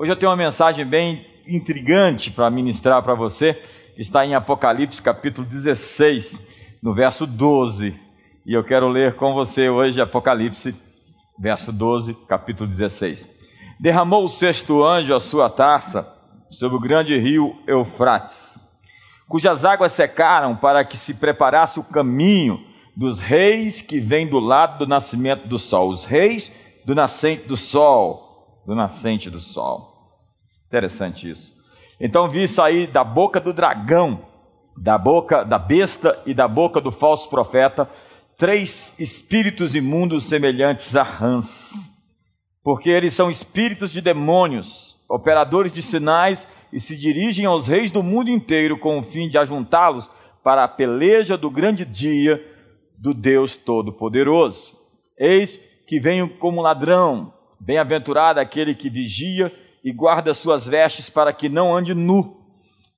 Hoje 0.00 0.12
eu 0.12 0.16
tenho 0.16 0.30
uma 0.30 0.36
mensagem 0.36 0.82
bem 0.82 1.26
intrigante 1.46 2.30
para 2.30 2.48
ministrar 2.48 3.02
para 3.02 3.12
você, 3.12 3.62
está 3.98 4.24
em 4.24 4.34
Apocalipse 4.34 5.02
capítulo 5.02 5.46
16, 5.46 6.78
no 6.82 6.94
verso 6.94 7.26
12. 7.26 7.94
E 8.46 8.54
eu 8.54 8.64
quero 8.64 8.88
ler 8.88 9.14
com 9.14 9.34
você 9.34 9.68
hoje 9.68 10.00
Apocalipse, 10.00 10.74
verso 11.38 11.70
12, 11.70 12.14
capítulo 12.26 12.66
16. 12.66 13.28
Derramou 13.78 14.24
o 14.24 14.28
sexto 14.30 14.82
anjo 14.82 15.14
a 15.14 15.20
sua 15.20 15.50
taça 15.50 16.10
sobre 16.50 16.78
o 16.78 16.80
grande 16.80 17.18
rio 17.18 17.54
Eufrates, 17.66 18.58
cujas 19.28 19.66
águas 19.66 19.92
secaram 19.92 20.56
para 20.56 20.82
que 20.82 20.96
se 20.96 21.12
preparasse 21.12 21.78
o 21.78 21.84
caminho 21.84 22.58
dos 22.96 23.18
reis 23.18 23.82
que 23.82 24.00
vêm 24.00 24.26
do 24.26 24.40
lado 24.40 24.78
do 24.78 24.86
nascimento 24.86 25.46
do 25.46 25.58
sol, 25.58 25.90
os 25.90 26.06
reis 26.06 26.50
do 26.86 26.94
nascente 26.94 27.46
do 27.46 27.54
sol, 27.54 28.62
do 28.66 28.74
nascente 28.74 29.28
do 29.28 29.38
sol. 29.38 29.89
Interessante 30.70 31.28
isso. 31.28 31.52
Então 32.00 32.28
vi 32.28 32.46
sair 32.46 32.86
da 32.86 33.02
boca 33.02 33.40
do 33.40 33.52
dragão, 33.52 34.24
da 34.76 34.96
boca 34.96 35.44
da 35.44 35.58
besta 35.58 36.22
e 36.24 36.32
da 36.32 36.46
boca 36.46 36.80
do 36.80 36.92
falso 36.92 37.28
profeta 37.28 37.90
três 38.38 38.94
espíritos 39.00 39.74
imundos 39.74 40.22
semelhantes 40.22 40.94
a 40.94 41.02
rãs, 41.02 41.72
porque 42.62 42.88
eles 42.88 43.12
são 43.12 43.28
espíritos 43.28 43.90
de 43.90 44.00
demônios, 44.00 44.96
operadores 45.08 45.74
de 45.74 45.82
sinais 45.82 46.46
e 46.72 46.78
se 46.78 46.96
dirigem 46.96 47.44
aos 47.46 47.66
reis 47.66 47.90
do 47.90 48.00
mundo 48.00 48.30
inteiro 48.30 48.78
com 48.78 48.98
o 48.98 49.02
fim 49.02 49.28
de 49.28 49.36
ajuntá-los 49.36 50.08
para 50.42 50.62
a 50.62 50.68
peleja 50.68 51.36
do 51.36 51.50
grande 51.50 51.84
dia 51.84 52.42
do 52.96 53.12
Deus 53.12 53.56
Todo-Poderoso. 53.56 54.78
Eis 55.18 55.60
que 55.86 55.98
venho 55.98 56.30
como 56.38 56.62
ladrão, 56.62 57.34
bem-aventurado 57.60 58.38
aquele 58.38 58.72
que 58.72 58.88
vigia 58.88 59.52
e 59.84 59.92
guarda 59.92 60.34
suas 60.34 60.66
vestes 60.66 61.08
para 61.08 61.32
que 61.32 61.48
não 61.48 61.74
ande 61.74 61.94
nu 61.94 62.40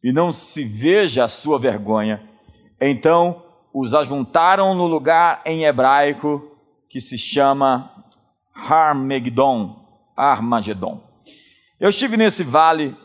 e 0.02 0.12
não 0.12 0.32
se 0.32 0.64
veja 0.64 1.24
a 1.24 1.28
sua 1.28 1.58
vergonha. 1.58 2.22
Então 2.80 3.42
os 3.72 3.94
ajuntaram 3.94 4.74
no 4.74 4.86
lugar 4.86 5.42
em 5.46 5.64
hebraico 5.64 6.50
que 6.88 7.00
se 7.00 7.16
chama 7.16 7.90
Harmegdon, 8.54 9.76
Armagedon. 10.16 11.00
Eu 11.80 11.88
estive 11.88 12.16
nesse 12.16 12.42
vale, 12.42 12.96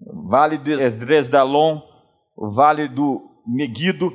vale 0.00 0.56
de 0.58 0.72
Esdresdalon, 0.72 1.80
o 2.36 2.50
vale 2.50 2.88
do 2.88 3.30
Megido, 3.46 4.12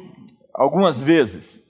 algumas 0.54 1.02
vezes. 1.02 1.62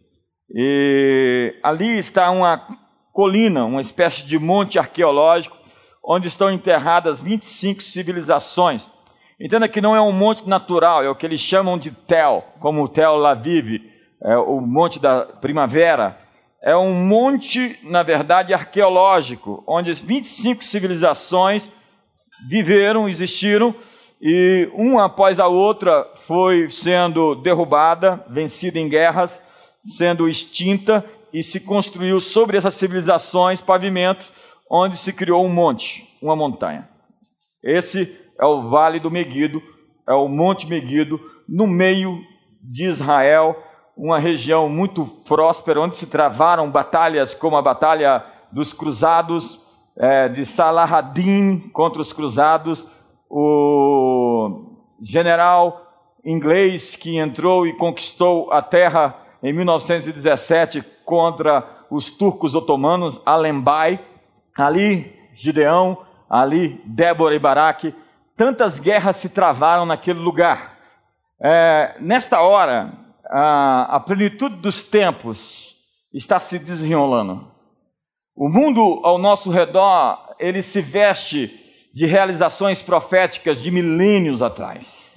E 0.49 1.55
ali 1.61 1.97
está 1.97 2.31
uma 2.31 2.67
colina, 3.11 3.65
uma 3.65 3.81
espécie 3.81 4.25
de 4.25 4.39
monte 4.39 4.79
arqueológico, 4.79 5.60
onde 6.03 6.27
estão 6.27 6.51
enterradas 6.51 7.21
25 7.21 7.81
civilizações. 7.81 8.91
Entenda 9.39 9.67
que 9.67 9.81
não 9.81 9.95
é 9.95 10.01
um 10.01 10.11
monte 10.11 10.47
natural, 10.47 11.03
é 11.03 11.09
o 11.09 11.15
que 11.15 11.25
eles 11.25 11.39
chamam 11.39 11.77
de 11.77 11.91
Tel, 11.91 12.45
como 12.59 12.83
o 12.83 12.87
Tel 12.87 13.15
lá 13.15 13.33
vive, 13.33 13.91
é 14.23 14.37
o 14.37 14.61
monte 14.61 14.99
da 14.99 15.25
primavera. 15.25 16.17
É 16.63 16.75
um 16.75 16.93
monte, 16.93 17.79
na 17.81 18.03
verdade, 18.03 18.53
arqueológico, 18.53 19.63
onde 19.65 19.91
25 19.91 20.63
civilizações 20.63 21.71
viveram, 22.47 23.09
existiram, 23.09 23.73
e 24.21 24.69
uma 24.73 25.07
após 25.07 25.39
a 25.39 25.47
outra 25.47 26.07
foi 26.15 26.69
sendo 26.69 27.33
derrubada, 27.33 28.23
vencida 28.29 28.77
em 28.77 28.87
guerras, 28.87 29.41
sendo 29.83 30.29
extinta, 30.29 31.03
e 31.33 31.41
se 31.41 31.59
construiu 31.61 32.19
sobre 32.19 32.57
essas 32.57 32.75
civilizações 32.75 33.61
pavimentos 33.61 34.31
onde 34.73 34.95
se 34.95 35.11
criou 35.11 35.45
um 35.45 35.49
monte, 35.49 36.17
uma 36.21 36.33
montanha. 36.33 36.87
Esse 37.61 38.17
é 38.39 38.45
o 38.45 38.69
Vale 38.69 39.01
do 39.01 39.11
Meguido, 39.11 39.61
é 40.07 40.13
o 40.13 40.29
Monte 40.29 40.65
Meguido, 40.65 41.19
no 41.47 41.67
meio 41.67 42.21
de 42.63 42.85
Israel, 42.85 43.61
uma 43.97 44.17
região 44.17 44.69
muito 44.69 45.05
próspera, 45.27 45.81
onde 45.81 45.97
se 45.97 46.07
travaram 46.07 46.71
batalhas 46.71 47.33
como 47.33 47.57
a 47.57 47.61
Batalha 47.61 48.25
dos 48.49 48.71
Cruzados, 48.71 49.69
é, 49.97 50.29
de 50.29 50.45
Salahaddin 50.45 51.69
contra 51.73 52.01
os 52.01 52.13
Cruzados, 52.13 52.87
o 53.29 54.77
general 55.01 55.81
inglês 56.23 56.95
que 56.95 57.17
entrou 57.17 57.67
e 57.67 57.73
conquistou 57.73 58.51
a 58.53 58.61
terra 58.61 59.17
em 59.43 59.51
1917 59.51 60.81
contra 61.03 61.85
os 61.89 62.09
turcos 62.09 62.55
otomanos, 62.55 63.19
Alembay, 63.25 63.99
ali 64.57 65.19
Gideão, 65.33 66.05
ali 66.29 66.81
Débora 66.85 67.35
e 67.35 67.39
Baraque, 67.39 67.95
tantas 68.35 68.79
guerras 68.79 69.17
se 69.17 69.29
travaram 69.29 69.85
naquele 69.85 70.19
lugar. 70.19 70.77
É, 71.39 71.95
nesta 71.99 72.41
hora, 72.41 72.93
a, 73.25 73.95
a 73.95 73.99
plenitude 73.99 74.55
dos 74.57 74.83
tempos 74.83 75.75
está 76.13 76.39
se 76.39 76.59
desenrolando. 76.59 77.51
O 78.35 78.49
mundo 78.49 79.01
ao 79.03 79.17
nosso 79.17 79.51
redor, 79.51 80.35
ele 80.39 80.61
se 80.61 80.81
veste 80.81 81.59
de 81.93 82.05
realizações 82.05 82.81
proféticas 82.81 83.61
de 83.61 83.69
milênios 83.69 84.41
atrás. 84.41 85.10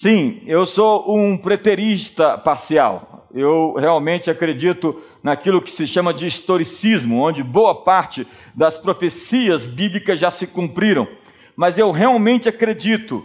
Sim, 0.00 0.40
eu 0.46 0.64
sou 0.64 1.14
um 1.14 1.36
preterista 1.36 2.38
parcial 2.38 3.10
eu 3.32 3.74
realmente 3.74 4.30
acredito 4.30 5.00
naquilo 5.22 5.62
que 5.62 5.70
se 5.70 5.86
chama 5.86 6.12
de 6.12 6.26
historicismo, 6.26 7.22
onde 7.22 7.42
boa 7.42 7.84
parte 7.84 8.26
das 8.54 8.78
profecias 8.78 9.68
bíblicas 9.68 10.18
já 10.18 10.30
se 10.30 10.46
cumpriram. 10.48 11.06
Mas 11.54 11.78
eu 11.78 11.90
realmente 11.90 12.48
acredito 12.48 13.24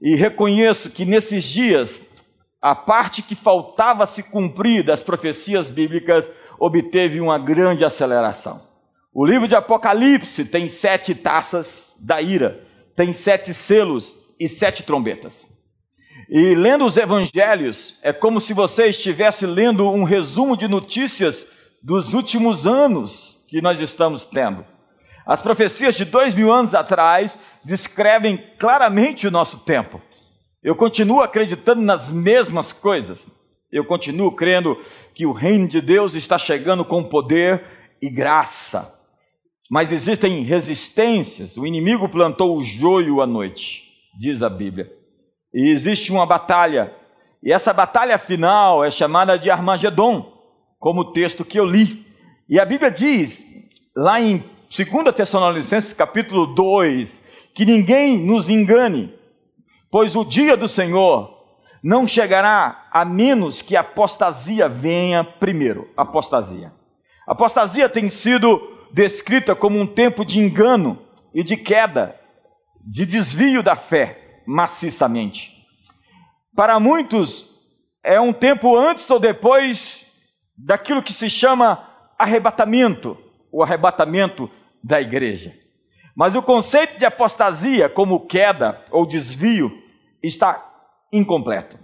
e 0.00 0.14
reconheço 0.14 0.90
que 0.90 1.04
nesses 1.04 1.44
dias 1.44 2.06
a 2.60 2.74
parte 2.74 3.22
que 3.22 3.34
faltava 3.34 4.04
se 4.04 4.22
cumprir 4.22 4.84
das 4.84 5.02
profecias 5.02 5.70
bíblicas 5.70 6.30
obteve 6.58 7.20
uma 7.20 7.38
grande 7.38 7.84
aceleração. 7.84 8.60
O 9.14 9.24
livro 9.24 9.48
de 9.48 9.54
Apocalipse 9.54 10.44
tem 10.44 10.68
sete 10.68 11.14
taças 11.14 11.94
da 11.98 12.20
ira, 12.20 12.62
tem 12.94 13.12
sete 13.12 13.54
selos 13.54 14.18
e 14.38 14.48
sete 14.48 14.82
trombetas. 14.82 15.55
E 16.28 16.54
lendo 16.54 16.84
os 16.84 16.96
evangelhos, 16.96 17.98
é 18.02 18.12
como 18.12 18.40
se 18.40 18.52
você 18.52 18.86
estivesse 18.86 19.46
lendo 19.46 19.88
um 19.88 20.02
resumo 20.02 20.56
de 20.56 20.66
notícias 20.66 21.46
dos 21.82 22.14
últimos 22.14 22.66
anos 22.66 23.44
que 23.48 23.60
nós 23.60 23.80
estamos 23.80 24.24
tendo. 24.26 24.64
As 25.24 25.40
profecias 25.40 25.94
de 25.94 26.04
dois 26.04 26.34
mil 26.34 26.52
anos 26.52 26.74
atrás 26.74 27.38
descrevem 27.64 28.42
claramente 28.58 29.26
o 29.26 29.30
nosso 29.30 29.60
tempo. 29.60 30.00
Eu 30.62 30.74
continuo 30.74 31.20
acreditando 31.20 31.82
nas 31.82 32.10
mesmas 32.10 32.72
coisas. 32.72 33.28
Eu 33.70 33.84
continuo 33.84 34.32
crendo 34.32 34.76
que 35.14 35.26
o 35.26 35.32
reino 35.32 35.68
de 35.68 35.80
Deus 35.80 36.16
está 36.16 36.38
chegando 36.38 36.84
com 36.84 37.04
poder 37.04 37.64
e 38.02 38.10
graça. 38.10 38.92
Mas 39.70 39.92
existem 39.92 40.42
resistências. 40.42 41.56
O 41.56 41.66
inimigo 41.66 42.08
plantou 42.08 42.56
o 42.56 42.62
joio 42.62 43.20
à 43.20 43.26
noite, 43.26 43.84
diz 44.18 44.42
a 44.42 44.48
Bíblia. 44.48 44.90
E 45.56 45.70
existe 45.70 46.12
uma 46.12 46.26
batalha. 46.26 46.92
E 47.42 47.50
essa 47.50 47.72
batalha 47.72 48.18
final 48.18 48.84
é 48.84 48.90
chamada 48.90 49.38
de 49.38 49.50
Armagedon, 49.50 50.30
como 50.78 51.00
o 51.00 51.12
texto 51.12 51.46
que 51.46 51.58
eu 51.58 51.64
li. 51.64 52.06
E 52.46 52.60
a 52.60 52.64
Bíblia 52.66 52.90
diz, 52.90 53.42
lá 53.96 54.20
em 54.20 54.44
2 54.68 55.14
Tessalonicenses 55.14 55.94
capítulo 55.94 56.46
2, 56.48 57.24
que 57.54 57.64
ninguém 57.64 58.18
nos 58.18 58.50
engane, 58.50 59.14
pois 59.90 60.14
o 60.14 60.26
dia 60.26 60.58
do 60.58 60.68
Senhor 60.68 61.34
não 61.82 62.06
chegará 62.06 62.88
a 62.92 63.02
menos 63.02 63.62
que 63.62 63.76
a 63.76 63.80
apostasia 63.80 64.68
venha 64.68 65.24
primeiro. 65.24 65.88
Apostasia. 65.96 66.70
Apostasia 67.26 67.88
tem 67.88 68.10
sido 68.10 68.60
descrita 68.92 69.54
como 69.54 69.80
um 69.80 69.86
tempo 69.86 70.22
de 70.22 70.38
engano 70.38 70.98
e 71.32 71.42
de 71.42 71.56
queda, 71.56 72.14
de 72.84 73.06
desvio 73.06 73.62
da 73.62 73.74
fé 73.74 74.25
maciçamente. 74.46 75.56
Para 76.54 76.80
muitos, 76.80 77.50
é 78.02 78.20
um 78.20 78.32
tempo 78.32 78.76
antes 78.76 79.10
ou 79.10 79.18
depois 79.18 80.06
daquilo 80.56 81.02
que 81.02 81.12
se 81.12 81.28
chama 81.28 81.86
arrebatamento, 82.18 83.18
o 83.52 83.62
arrebatamento 83.62 84.50
da 84.82 85.00
igreja. 85.00 85.54
Mas 86.14 86.34
o 86.34 86.42
conceito 86.42 86.98
de 86.98 87.04
apostasia, 87.04 87.88
como 87.88 88.26
queda 88.26 88.82
ou 88.90 89.04
desvio, 89.04 89.82
está 90.22 90.72
incompleto. 91.12 91.78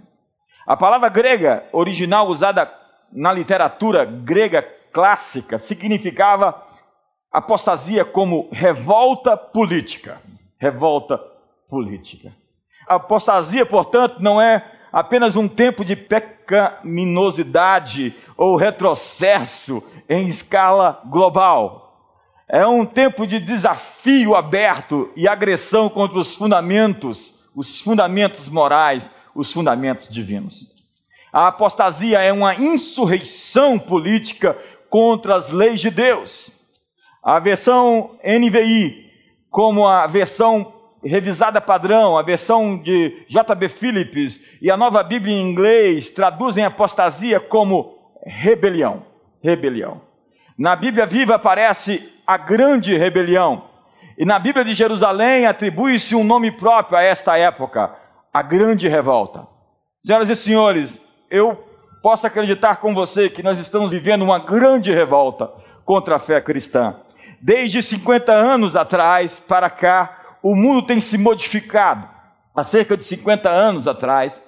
A 0.65 0.75
palavra 0.75 1.09
grega 1.09 1.67
original 1.71 2.27
usada 2.27 2.71
na 3.11 3.31
literatura 3.31 4.05
grega 4.05 4.63
clássica 4.91 5.57
significava 5.57 6.63
apostasia 7.31 8.05
como 8.05 8.49
revolta 8.51 9.35
política. 9.35 10.21
Revolta 10.57 11.17
política. 11.67 12.31
A 12.87 12.95
apostasia, 12.95 13.65
portanto, 13.65 14.19
não 14.19 14.41
é 14.41 14.65
apenas 14.91 15.35
um 15.35 15.47
tempo 15.47 15.83
de 15.83 15.95
pecaminosidade 15.95 18.15
ou 18.37 18.55
retrocesso 18.55 19.83
em 20.07 20.27
escala 20.27 21.01
global. 21.05 21.81
É 22.47 22.67
um 22.67 22.85
tempo 22.85 23.25
de 23.25 23.39
desafio 23.39 24.35
aberto 24.35 25.11
e 25.15 25.27
agressão 25.27 25.89
contra 25.89 26.19
os 26.19 26.35
fundamentos, 26.35 27.49
os 27.55 27.81
fundamentos 27.81 28.47
morais, 28.49 29.09
os 29.33 29.51
fundamentos 29.51 30.07
divinos. 30.09 30.71
A 31.31 31.47
apostasia 31.47 32.21
é 32.21 32.31
uma 32.31 32.53
insurreição 32.53 33.79
política 33.79 34.55
contra 34.87 35.35
as 35.35 35.49
leis 35.49 35.81
de 35.81 35.89
Deus. 35.89 36.61
A 37.23 37.39
versão 37.39 38.19
NVI, 38.23 39.09
como 39.49 39.87
a 39.87 40.05
versão 40.05 40.82
revisada 41.03 41.59
padrão, 41.59 42.17
a 42.17 42.21
versão 42.21 42.77
de 42.77 43.25
JB 43.27 43.67
Phillips 43.69 44.57
e 44.61 44.71
a 44.71 44.77
nova 44.77 45.03
Bíblia 45.03 45.35
em 45.35 45.49
inglês 45.51 46.09
traduzem 46.11 46.63
apostasia 46.63 47.39
como 47.39 47.97
rebelião. 48.25 49.03
Rebelião. 49.41 50.01
Na 50.57 50.75
Bíblia 50.75 51.05
Viva 51.05 51.35
aparece 51.35 52.09
a 52.25 52.37
grande 52.37 52.95
rebelião. 52.95 53.65
E 54.17 54.25
na 54.25 54.39
Bíblia 54.39 54.63
de 54.63 54.73
Jerusalém 54.73 55.45
atribui-se 55.45 56.15
um 56.15 56.23
nome 56.23 56.51
próprio 56.51 56.97
a 56.97 57.01
esta 57.01 57.37
época, 57.37 57.93
a 58.31 58.41
grande 58.41 58.87
revolta. 58.87 59.47
Senhoras 60.01 60.29
e 60.29 60.35
senhores, 60.35 61.01
eu 61.29 61.63
posso 62.01 62.27
acreditar 62.27 62.77
com 62.77 62.93
você 62.93 63.29
que 63.29 63.41
nós 63.41 63.57
estamos 63.57 63.91
vivendo 63.91 64.21
uma 64.21 64.39
grande 64.39 64.91
revolta 64.91 65.49
contra 65.83 66.15
a 66.15 66.19
fé 66.19 66.39
cristã. 66.39 66.95
Desde 67.41 67.81
50 67.81 68.31
anos 68.31 68.75
atrás 68.75 69.39
para 69.39 69.69
cá, 69.69 70.22
o 70.43 70.55
mundo 70.55 70.81
tem 70.85 70.99
se 70.99 71.17
modificado. 71.17 72.07
Há 72.53 72.63
cerca 72.63 72.97
de 72.97 73.03
50 73.05 73.49
anos 73.49 73.87
atrás, 73.87 74.39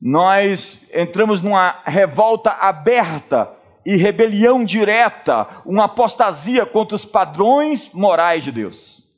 nós 0.00 0.90
entramos 0.94 1.40
numa 1.42 1.82
revolta 1.84 2.50
aberta 2.50 3.50
e 3.84 3.96
rebelião 3.96 4.64
direta, 4.64 5.46
uma 5.64 5.84
apostasia 5.84 6.66
contra 6.66 6.96
os 6.96 7.04
padrões 7.04 7.92
morais 7.92 8.42
de 8.42 8.50
Deus. 8.50 9.08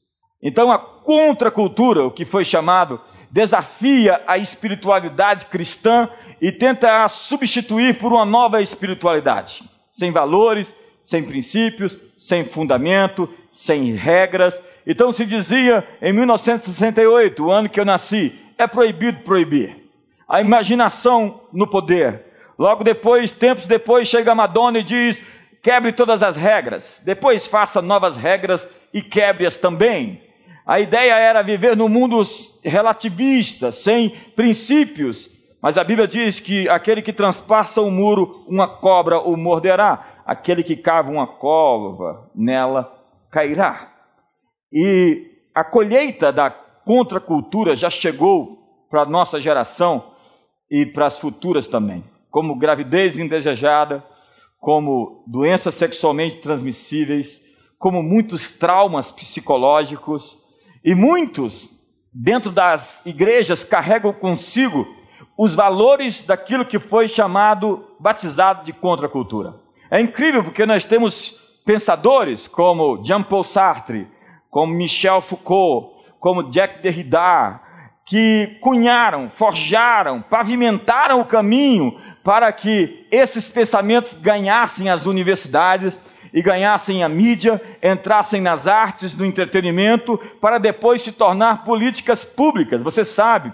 Então, 0.43 0.71
a 0.71 0.79
contracultura, 0.79 2.05
o 2.05 2.11
que 2.11 2.25
foi 2.25 2.45
chamado, 2.45 3.01
desafia 3.31 4.23
a 4.27 4.39
espiritualidade 4.39 5.47
cristã 5.47 6.09
e 6.41 6.51
tenta 6.51 7.07
substituir 7.09 7.99
por 7.99 8.13
uma 8.13 8.25
nova 8.25 8.61
espiritualidade, 8.61 9.63
sem 9.93 10.11
valores, 10.11 10.75
sem 11.03 11.23
princípios, 11.23 11.99
sem 12.19 12.45
fundamento, 12.45 13.29
sem 13.53 13.95
regras. 13.95 14.61
Então 14.87 15.13
se 15.13 15.27
dizia 15.27 15.87
em 16.01 16.13
1968, 16.13 17.45
o 17.45 17.51
ano 17.51 17.69
que 17.69 17.81
eu 17.81 17.85
nasci, 17.85 18.35
é 18.57 18.67
proibido 18.67 19.21
proibir. 19.21 19.77
A 20.29 20.41
imaginação 20.41 21.41
no 21.53 21.67
poder. 21.67 22.25
Logo 22.59 22.85
depois, 22.85 23.33
tempos 23.33 23.67
depois, 23.67 24.07
chega 24.07 24.35
Madonna 24.35 24.79
e 24.79 24.83
diz: 24.83 25.23
quebre 25.63 25.93
todas 25.93 26.23
as 26.23 26.37
regras. 26.37 27.03
Depois 27.05 27.47
faça 27.47 27.83
novas 27.83 28.17
regras 28.17 28.69
e 28.93 29.03
quebre-as 29.03 29.57
também. 29.57 30.23
A 30.67 30.79
ideia 30.79 31.15
era 31.15 31.43
viver 31.43 31.77
num 31.77 31.89
mundo 31.89 32.23
relativista, 32.63 33.73
sem 33.73 34.11
princípios, 34.37 35.31
mas 35.61 35.77
a 35.77 35.85
Bíblia 35.85 36.07
diz 36.07 36.39
que 36.39 36.69
aquele 36.69 37.03
que 37.03 37.13
transpassa 37.13 37.83
o 37.83 37.91
muro, 37.91 38.45
uma 38.47 38.69
cobra 38.69 39.19
o 39.21 39.37
morderá. 39.37 40.07
Aquele 40.25 40.63
que 40.63 40.77
cava 40.77 41.11
uma 41.11 41.27
cova, 41.27 42.31
nela 42.35 43.00
cairá. 43.31 43.93
E 44.73 45.31
a 45.55 45.65
colheita 45.65 46.33
da 46.33 46.51
contracultura 46.51 47.77
já 47.77 47.91
chegou 47.91 48.87
para 48.91 49.03
a 49.03 49.07
nossa 49.07 49.41
geração 49.41 50.15
e 50.71 50.85
para 50.85 51.07
as 51.07 51.19
futuras 51.19 51.67
também. 51.67 52.05
Como 52.31 52.59
gravidez 52.59 53.19
indesejada, 53.19 54.05
como 54.59 55.25
doenças 55.27 55.75
sexualmente 55.75 56.37
transmissíveis, 56.37 57.41
como 57.79 58.03
muitos 58.03 58.51
traumas 58.51 59.11
psicológicos, 59.11 60.39
e 60.85 60.95
muitos, 60.95 61.71
dentro 62.13 62.51
das 62.51 63.05
igrejas, 63.05 63.65
carregam 63.65 64.13
consigo 64.13 64.87
os 65.37 65.55
valores 65.55 66.23
daquilo 66.23 66.67
que 66.67 66.79
foi 66.79 67.09
chamado, 67.09 67.85
batizado 67.99 68.65
de 68.65 68.73
contracultura. 68.73 69.55
É 69.91 70.01
incrível 70.01 70.45
porque 70.45 70.67
nós 70.67 70.85
temos 70.85 71.40
pensadores 71.65 72.47
como 72.47 73.03
Jean-Paul 73.03 73.45
Sartre, 73.45 74.09
como 74.49 74.73
Michel 74.73 75.21
Foucault, 75.21 75.97
como 76.19 76.51
Jack 76.51 76.83
Derrida, 76.83 77.61
que 78.05 78.59
cunharam, 78.61 79.31
forjaram, 79.31 80.21
pavimentaram 80.21 81.21
o 81.21 81.25
caminho 81.25 81.97
para 82.25 82.53
que 82.53 83.07
esses 83.11 83.51
pensamentos 83.51 84.15
ganhassem 84.15 84.91
as 84.91 85.07
universidades 85.07 85.99
e 86.33 86.43
ganhassem 86.43 87.03
a 87.03 87.09
mídia, 87.09 87.61
entrassem 87.83 88.41
nas 88.41 88.67
artes, 88.67 89.17
no 89.17 89.25
entretenimento, 89.25 90.19
para 90.41 90.59
depois 90.59 91.03
se 91.03 91.13
tornar 91.13 91.65
políticas 91.65 92.25
públicas. 92.25 92.83
Você 92.83 93.05
sabe 93.05 93.53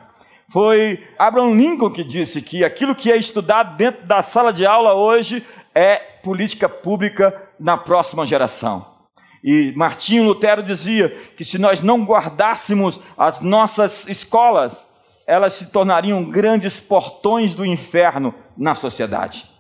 foi 0.48 1.02
Abraham 1.18 1.54
Lincoln 1.54 1.90
que 1.90 2.04
disse 2.04 2.40
que 2.40 2.64
aquilo 2.64 2.94
que 2.94 3.10
é 3.10 3.16
estudado 3.16 3.76
dentro 3.76 4.06
da 4.06 4.22
sala 4.22 4.52
de 4.52 4.64
aula 4.64 4.94
hoje 4.94 5.44
é 5.76 5.96
política 6.22 6.70
pública 6.70 7.50
na 7.60 7.76
próxima 7.76 8.24
geração. 8.24 8.96
E 9.44 9.74
Martinho 9.76 10.24
Lutero 10.24 10.62
dizia 10.62 11.10
que 11.36 11.44
se 11.44 11.58
nós 11.58 11.82
não 11.82 12.02
guardássemos 12.02 12.98
as 13.16 13.42
nossas 13.42 14.08
escolas, 14.08 14.88
elas 15.26 15.52
se 15.52 15.70
tornariam 15.70 16.24
grandes 16.24 16.80
portões 16.80 17.54
do 17.54 17.66
inferno 17.66 18.34
na 18.56 18.74
sociedade. 18.74 19.50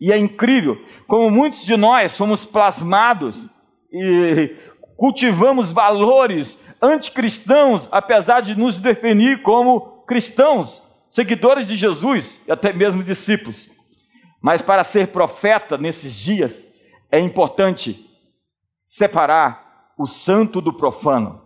E 0.00 0.10
é 0.10 0.16
incrível 0.16 0.82
como 1.06 1.30
muitos 1.30 1.62
de 1.66 1.76
nós 1.76 2.14
somos 2.14 2.46
plasmados 2.46 3.44
e 3.92 4.56
cultivamos 4.96 5.72
valores 5.72 6.58
anticristãos, 6.80 7.86
apesar 7.92 8.40
de 8.40 8.58
nos 8.58 8.78
definir 8.78 9.42
como 9.42 10.02
cristãos, 10.06 10.82
seguidores 11.10 11.68
de 11.68 11.76
Jesus 11.76 12.40
e 12.48 12.52
até 12.52 12.72
mesmo 12.72 13.02
discípulos. 13.02 13.75
Mas 14.46 14.62
para 14.62 14.84
ser 14.84 15.08
profeta 15.08 15.76
nesses 15.76 16.14
dias, 16.14 16.72
é 17.10 17.18
importante 17.18 18.08
separar 18.86 19.92
o 19.98 20.06
santo 20.06 20.60
do 20.60 20.72
profano. 20.72 21.42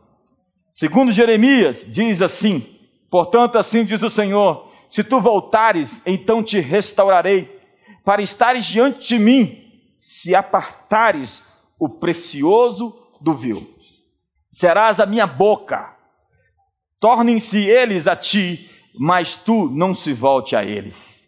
Segundo 0.70 1.10
Jeremias, 1.10 1.86
diz 1.88 2.20
assim: 2.20 2.62
Portanto, 3.10 3.56
assim 3.56 3.86
diz 3.86 4.02
o 4.02 4.10
Senhor: 4.10 4.70
Se 4.86 5.02
tu 5.02 5.18
voltares, 5.18 6.02
então 6.04 6.42
te 6.42 6.60
restaurarei, 6.60 7.58
para 8.04 8.20
estares 8.20 8.66
diante 8.66 9.08
de 9.08 9.18
mim, 9.18 9.64
se 9.98 10.34
apartares 10.34 11.42
o 11.78 11.88
precioso 11.88 12.94
do 13.18 13.32
vil. 13.32 13.78
Serás 14.52 15.00
a 15.00 15.06
minha 15.06 15.26
boca, 15.26 15.96
Tornem-se 17.00 17.60
eles 17.60 18.06
a 18.06 18.14
ti, 18.14 18.70
mas 18.94 19.34
tu 19.36 19.70
não 19.70 19.94
se 19.94 20.12
volte 20.12 20.54
a 20.54 20.62
eles. 20.62 21.26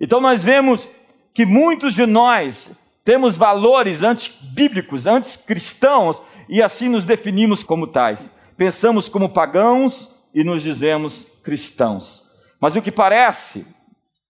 Então 0.00 0.20
nós 0.20 0.42
vemos 0.42 0.88
que 1.34 1.46
muitos 1.46 1.94
de 1.94 2.06
nós 2.06 2.72
temos 3.04 3.36
valores 3.36 4.02
antibíblicos, 4.02 5.06
anticristãos, 5.06 6.22
e 6.48 6.62
assim 6.62 6.88
nos 6.88 7.04
definimos 7.04 7.62
como 7.62 7.86
tais. 7.86 8.30
Pensamos 8.56 9.08
como 9.08 9.28
pagãos 9.28 10.10
e 10.34 10.44
nos 10.44 10.62
dizemos 10.62 11.28
cristãos. 11.42 12.24
Mas 12.60 12.76
o 12.76 12.82
que 12.82 12.92
parece, 12.92 13.66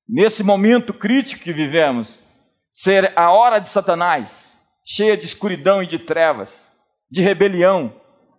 nesse 0.08 0.42
momento 0.42 0.94
crítico 0.94 1.42
que 1.42 1.52
vivemos, 1.52 2.18
ser 2.72 3.12
a 3.14 3.30
hora 3.30 3.58
de 3.58 3.68
Satanás, 3.68 4.62
cheia 4.84 5.16
de 5.16 5.26
escuridão 5.26 5.82
e 5.82 5.86
de 5.86 5.98
trevas, 5.98 6.70
de 7.10 7.22
rebelião, 7.22 7.94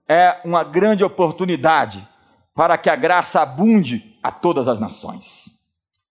é 0.09 0.41
uma 0.43 0.63
grande 0.63 1.03
oportunidade 1.03 2.07
para 2.55 2.77
que 2.77 2.89
a 2.89 2.95
graça 2.95 3.41
abunde 3.41 4.17
a 4.23 4.31
todas 4.31 4.67
as 4.67 4.79
nações. 4.79 5.45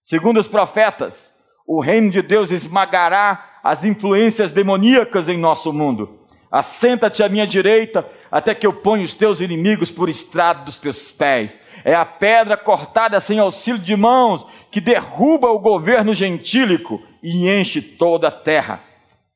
Segundo 0.00 0.38
os 0.38 0.48
profetas, 0.48 1.31
o 1.76 1.80
reino 1.80 2.10
de 2.10 2.22
Deus 2.22 2.50
esmagará 2.50 3.58
as 3.62 3.84
influências 3.84 4.52
demoníacas 4.52 5.28
em 5.28 5.38
nosso 5.38 5.72
mundo. 5.72 6.18
Assenta-te 6.50 7.22
à 7.22 7.28
minha 7.28 7.46
direita, 7.46 8.06
até 8.30 8.54
que 8.54 8.66
eu 8.66 8.72
ponha 8.72 9.04
os 9.04 9.14
teus 9.14 9.40
inimigos 9.40 9.90
por 9.90 10.08
estrado 10.08 10.64
dos 10.64 10.78
teus 10.78 11.12
pés. 11.12 11.58
É 11.84 11.94
a 11.94 12.04
pedra 12.04 12.56
cortada 12.56 13.18
sem 13.20 13.38
auxílio 13.38 13.80
de 13.80 13.96
mãos 13.96 14.46
que 14.70 14.80
derruba 14.80 15.48
o 15.48 15.58
governo 15.58 16.12
gentílico 16.12 17.00
e 17.22 17.48
enche 17.48 17.80
toda 17.80 18.28
a 18.28 18.32
terra. 18.32 18.82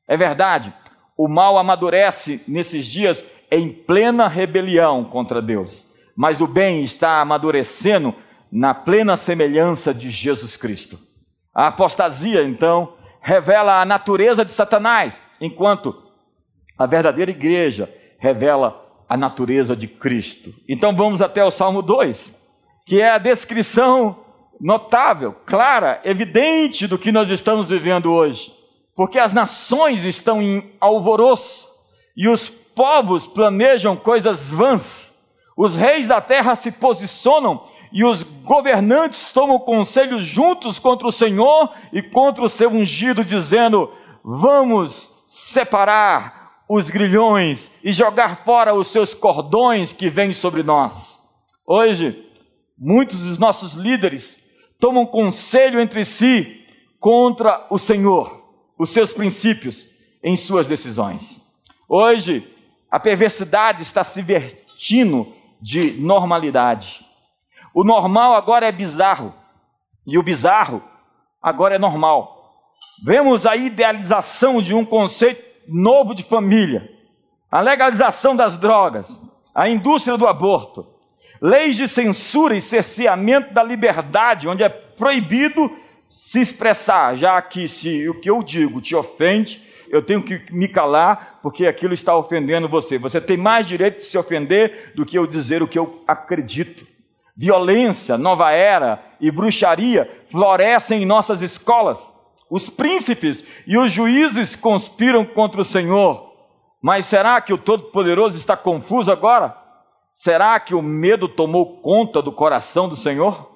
É 0.07 0.15
verdade, 0.15 0.73
o 1.17 1.27
mal 1.27 1.57
amadurece 1.57 2.41
nesses 2.47 2.85
dias 2.85 3.25
em 3.49 3.69
plena 3.69 4.27
rebelião 4.27 5.03
contra 5.03 5.41
Deus 5.41 5.87
mas 6.17 6.41
o 6.41 6.47
bem 6.47 6.83
está 6.83 7.21
amadurecendo 7.21 8.13
na 8.51 8.73
plena 8.73 9.15
semelhança 9.15 9.93
de 9.93 10.09
Jesus 10.09 10.57
Cristo. 10.57 10.97
A 11.57 11.69
apostasia, 11.69 12.43
então, 12.43 12.93
revela 13.19 13.81
a 13.81 13.85
natureza 13.85 14.45
de 14.45 14.53
Satanás, 14.53 15.19
enquanto 15.41 16.03
a 16.77 16.85
verdadeira 16.85 17.31
igreja 17.31 17.91
revela 18.19 18.85
a 19.09 19.17
natureza 19.17 19.75
de 19.75 19.87
Cristo. 19.87 20.53
Então 20.69 20.95
vamos 20.95 21.19
até 21.19 21.43
o 21.43 21.49
Salmo 21.49 21.81
2, 21.81 22.39
que 22.85 23.01
é 23.01 23.09
a 23.09 23.17
descrição 23.17 24.23
notável, 24.61 25.35
clara, 25.47 25.99
evidente 26.03 26.85
do 26.85 26.95
que 26.95 27.11
nós 27.11 27.27
estamos 27.27 27.71
vivendo 27.71 28.13
hoje. 28.13 28.53
Porque 28.95 29.17
as 29.17 29.33
nações 29.33 30.05
estão 30.05 30.39
em 30.39 30.75
alvoroço 30.79 31.69
e 32.15 32.27
os 32.27 32.47
povos 32.47 33.25
planejam 33.25 33.95
coisas 33.95 34.51
vãs, 34.51 35.25
os 35.57 35.73
reis 35.73 36.07
da 36.07 36.21
terra 36.21 36.55
se 36.55 36.71
posicionam 36.71 37.63
e 37.91 38.03
os 38.03 38.23
governantes 38.23 39.31
tomam 39.31 39.59
conselho 39.59 40.19
juntos 40.19 40.79
contra 40.79 41.07
o 41.07 41.11
Senhor 41.11 41.73
e 41.91 42.01
contra 42.01 42.43
o 42.43 42.49
seu 42.49 42.69
ungido, 42.69 43.23
dizendo: 43.23 43.91
Vamos 44.23 45.23
separar 45.27 46.63
os 46.69 46.89
grilhões 46.89 47.71
e 47.83 47.91
jogar 47.91 48.43
fora 48.43 48.75
os 48.75 48.87
seus 48.87 49.13
cordões 49.13 49.93
que 49.93 50.09
vêm 50.09 50.33
sobre 50.33 50.63
nós. 50.63 51.29
Hoje, 51.65 52.25
muitos 52.77 53.21
dos 53.21 53.37
nossos 53.37 53.73
líderes 53.73 54.43
tomam 54.79 55.05
conselho 55.05 55.79
entre 55.79 56.03
si 56.03 56.65
contra 56.99 57.65
o 57.69 57.77
Senhor, 57.77 58.45
os 58.77 58.89
seus 58.89 59.13
princípios, 59.13 59.87
em 60.21 60.35
suas 60.35 60.67
decisões. 60.67 61.41
Hoje, 61.87 62.45
a 62.91 62.99
perversidade 62.99 63.81
está 63.81 64.03
se 64.03 64.21
vertindo 64.21 65.31
de 65.61 65.91
normalidade. 65.93 67.06
O 67.77 67.83
normal 67.83 68.33
agora 68.33 68.65
é 68.65 68.71
bizarro, 68.71 69.31
e 70.03 70.17
o 70.17 70.23
bizarro 70.23 70.81
agora 71.39 71.75
é 71.75 71.77
normal. 71.77 72.73
Vemos 73.05 73.45
a 73.45 73.55
idealização 73.55 74.63
de 74.63 74.73
um 74.73 74.83
conceito 74.83 75.43
novo 75.67 76.15
de 76.15 76.23
família, 76.23 76.89
a 77.51 77.61
legalização 77.61 78.35
das 78.35 78.57
drogas, 78.57 79.21
a 79.53 79.69
indústria 79.69 80.17
do 80.17 80.25
aborto, 80.25 80.87
leis 81.39 81.75
de 81.75 81.87
censura 81.87 82.55
e 82.55 82.61
cerceamento 82.61 83.53
da 83.53 83.61
liberdade, 83.61 84.47
onde 84.47 84.63
é 84.63 84.69
proibido 84.69 85.71
se 86.09 86.41
expressar, 86.41 87.15
já 87.15 87.39
que 87.43 87.67
se 87.67 88.09
o 88.09 88.19
que 88.19 88.27
eu 88.27 88.41
digo 88.41 88.81
te 88.81 88.95
ofende, 88.95 89.61
eu 89.87 90.01
tenho 90.01 90.23
que 90.23 90.51
me 90.51 90.67
calar, 90.67 91.37
porque 91.43 91.67
aquilo 91.67 91.93
está 91.93 92.17
ofendendo 92.17 92.67
você. 92.67 92.97
Você 92.97 93.21
tem 93.21 93.37
mais 93.37 93.67
direito 93.67 93.97
de 93.97 94.07
se 94.07 94.17
ofender 94.17 94.93
do 94.95 95.05
que 95.05 95.15
eu 95.15 95.27
dizer 95.27 95.61
o 95.61 95.67
que 95.67 95.77
eu 95.77 96.03
acredito. 96.07 96.96
Violência, 97.37 98.17
nova 98.17 98.51
era 98.51 98.99
e 99.21 99.29
bruxaria 99.29 100.25
florescem 100.27 101.03
em 101.03 101.05
nossas 101.05 101.43
escolas. 101.43 102.11
Os 102.49 102.67
príncipes 102.67 103.45
e 103.67 103.77
os 103.77 103.91
juízes 103.91 104.55
conspiram 104.55 105.23
contra 105.23 105.61
o 105.61 105.65
Senhor. 105.65 106.33
Mas 106.81 107.05
será 107.05 107.39
que 107.39 107.53
o 107.53 107.57
Todo-Poderoso 107.57 108.37
está 108.39 108.57
confuso 108.57 109.11
agora? 109.11 109.55
Será 110.11 110.59
que 110.59 110.73
o 110.73 110.81
medo 110.81 111.27
tomou 111.27 111.77
conta 111.79 112.23
do 112.23 112.31
coração 112.31 112.89
do 112.89 112.95
Senhor? 112.95 113.51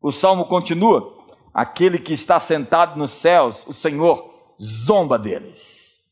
O 0.00 0.12
salmo 0.12 0.44
continua: 0.44 1.16
Aquele 1.52 1.98
que 1.98 2.12
está 2.12 2.38
sentado 2.38 2.96
nos 2.96 3.10
céus, 3.10 3.66
o 3.66 3.72
Senhor 3.72 4.30
zomba 4.62 5.18
deles. 5.18 6.04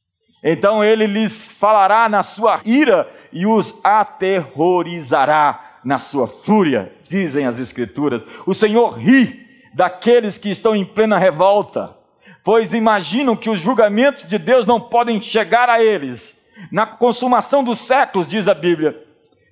Então 0.42 0.82
ele 0.82 1.06
lhes 1.06 1.48
falará 1.48 2.08
na 2.08 2.22
sua 2.22 2.60
ira 2.64 3.08
e 3.32 3.46
os 3.46 3.84
aterrorizará 3.84 5.78
na 5.84 5.98
sua 5.98 6.26
fúria, 6.26 6.93
dizem 7.08 7.46
as 7.46 7.58
Escrituras. 7.58 8.22
O 8.46 8.54
Senhor 8.54 8.98
ri 8.98 9.46
daqueles 9.74 10.38
que 10.38 10.50
estão 10.50 10.74
em 10.74 10.84
plena 10.84 11.18
revolta 11.18 11.96
pois 12.44 12.74
imaginam 12.74 13.34
que 13.34 13.48
os 13.48 13.58
julgamentos 13.58 14.28
de 14.28 14.38
Deus 14.38 14.66
não 14.66 14.78
podem 14.78 15.20
chegar 15.20 15.70
a 15.70 15.82
eles. 15.82 16.46
Na 16.70 16.86
consumação 16.86 17.64
dos 17.64 17.78
séculos, 17.78 18.28
diz 18.28 18.46
a 18.46 18.54
Bíblia, 18.54 19.02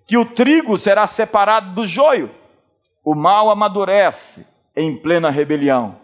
que 0.07 0.19
o 0.19 0.27
trigo 0.27 0.77
será 0.77 1.07
separado 1.07 1.75
do 1.75 1.87
joio. 1.87 2.31
O 3.03 3.15
mal 3.15 3.51
amadurece 3.51 4.47
em 4.77 4.95
plena 4.95 5.31
rebelião, 5.31 5.99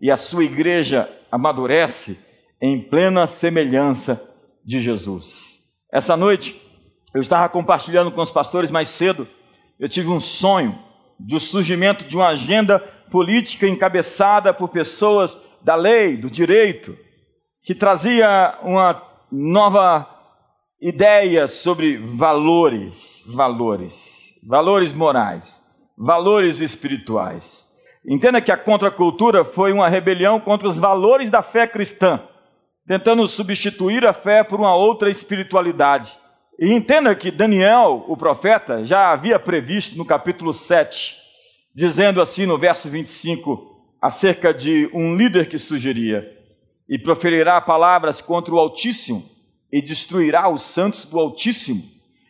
e 0.00 0.10
a 0.10 0.16
sua 0.16 0.44
igreja 0.44 1.08
amadurece 1.32 2.20
em 2.60 2.80
plena 2.80 3.26
semelhança 3.26 4.22
de 4.62 4.80
Jesus. 4.80 5.60
Essa 5.90 6.16
noite, 6.16 6.60
eu 7.14 7.20
estava 7.20 7.48
compartilhando 7.48 8.12
com 8.12 8.20
os 8.20 8.30
pastores 8.30 8.70
mais 8.70 8.88
cedo, 8.88 9.26
eu 9.80 9.88
tive 9.88 10.08
um 10.08 10.20
sonho 10.20 10.78
do 11.18 11.38
surgimento 11.38 12.04
de 12.04 12.16
uma 12.16 12.28
agenda 12.28 12.78
política 13.10 13.66
encabeçada 13.66 14.52
por 14.52 14.68
pessoas 14.68 15.36
da 15.62 15.74
lei, 15.74 16.16
do 16.16 16.28
direito, 16.28 16.96
que 17.62 17.74
trazia 17.74 18.58
uma 18.62 19.02
nova 19.30 20.08
ideia 20.80 21.48
sobre 21.48 21.96
valores, 21.96 23.24
valores, 23.28 24.38
valores 24.46 24.92
morais, 24.92 25.62
valores 25.96 26.60
espirituais. 26.60 27.64
Entenda 28.06 28.42
que 28.42 28.52
a 28.52 28.56
contracultura 28.56 29.44
foi 29.44 29.72
uma 29.72 29.88
rebelião 29.88 30.38
contra 30.38 30.68
os 30.68 30.78
valores 30.78 31.30
da 31.30 31.40
fé 31.40 31.66
cristã, 31.66 32.20
tentando 32.86 33.26
substituir 33.26 34.04
a 34.06 34.12
fé 34.12 34.44
por 34.44 34.60
uma 34.60 34.76
outra 34.76 35.08
espiritualidade. 35.08 36.12
E 36.58 36.72
entenda 36.72 37.14
que 37.14 37.30
Daniel, 37.30 38.04
o 38.06 38.16
profeta, 38.16 38.84
já 38.84 39.10
havia 39.10 39.38
previsto 39.38 39.96
no 39.98 40.04
capítulo 40.04 40.52
7, 40.52 41.16
dizendo 41.74 42.22
assim 42.22 42.46
no 42.46 42.58
verso 42.58 42.88
25: 42.88 43.74
acerca 44.00 44.54
de 44.54 44.88
um 44.94 45.16
líder 45.16 45.48
que 45.48 45.58
sugeria: 45.58 46.24
e 46.88 46.98
proferirá 46.98 47.60
palavras 47.60 48.20
contra 48.20 48.54
o 48.54 48.58
Altíssimo, 48.58 49.28
e 49.72 49.82
destruirá 49.82 50.48
os 50.48 50.62
santos 50.62 51.04
do 51.06 51.18
Altíssimo, 51.18 51.82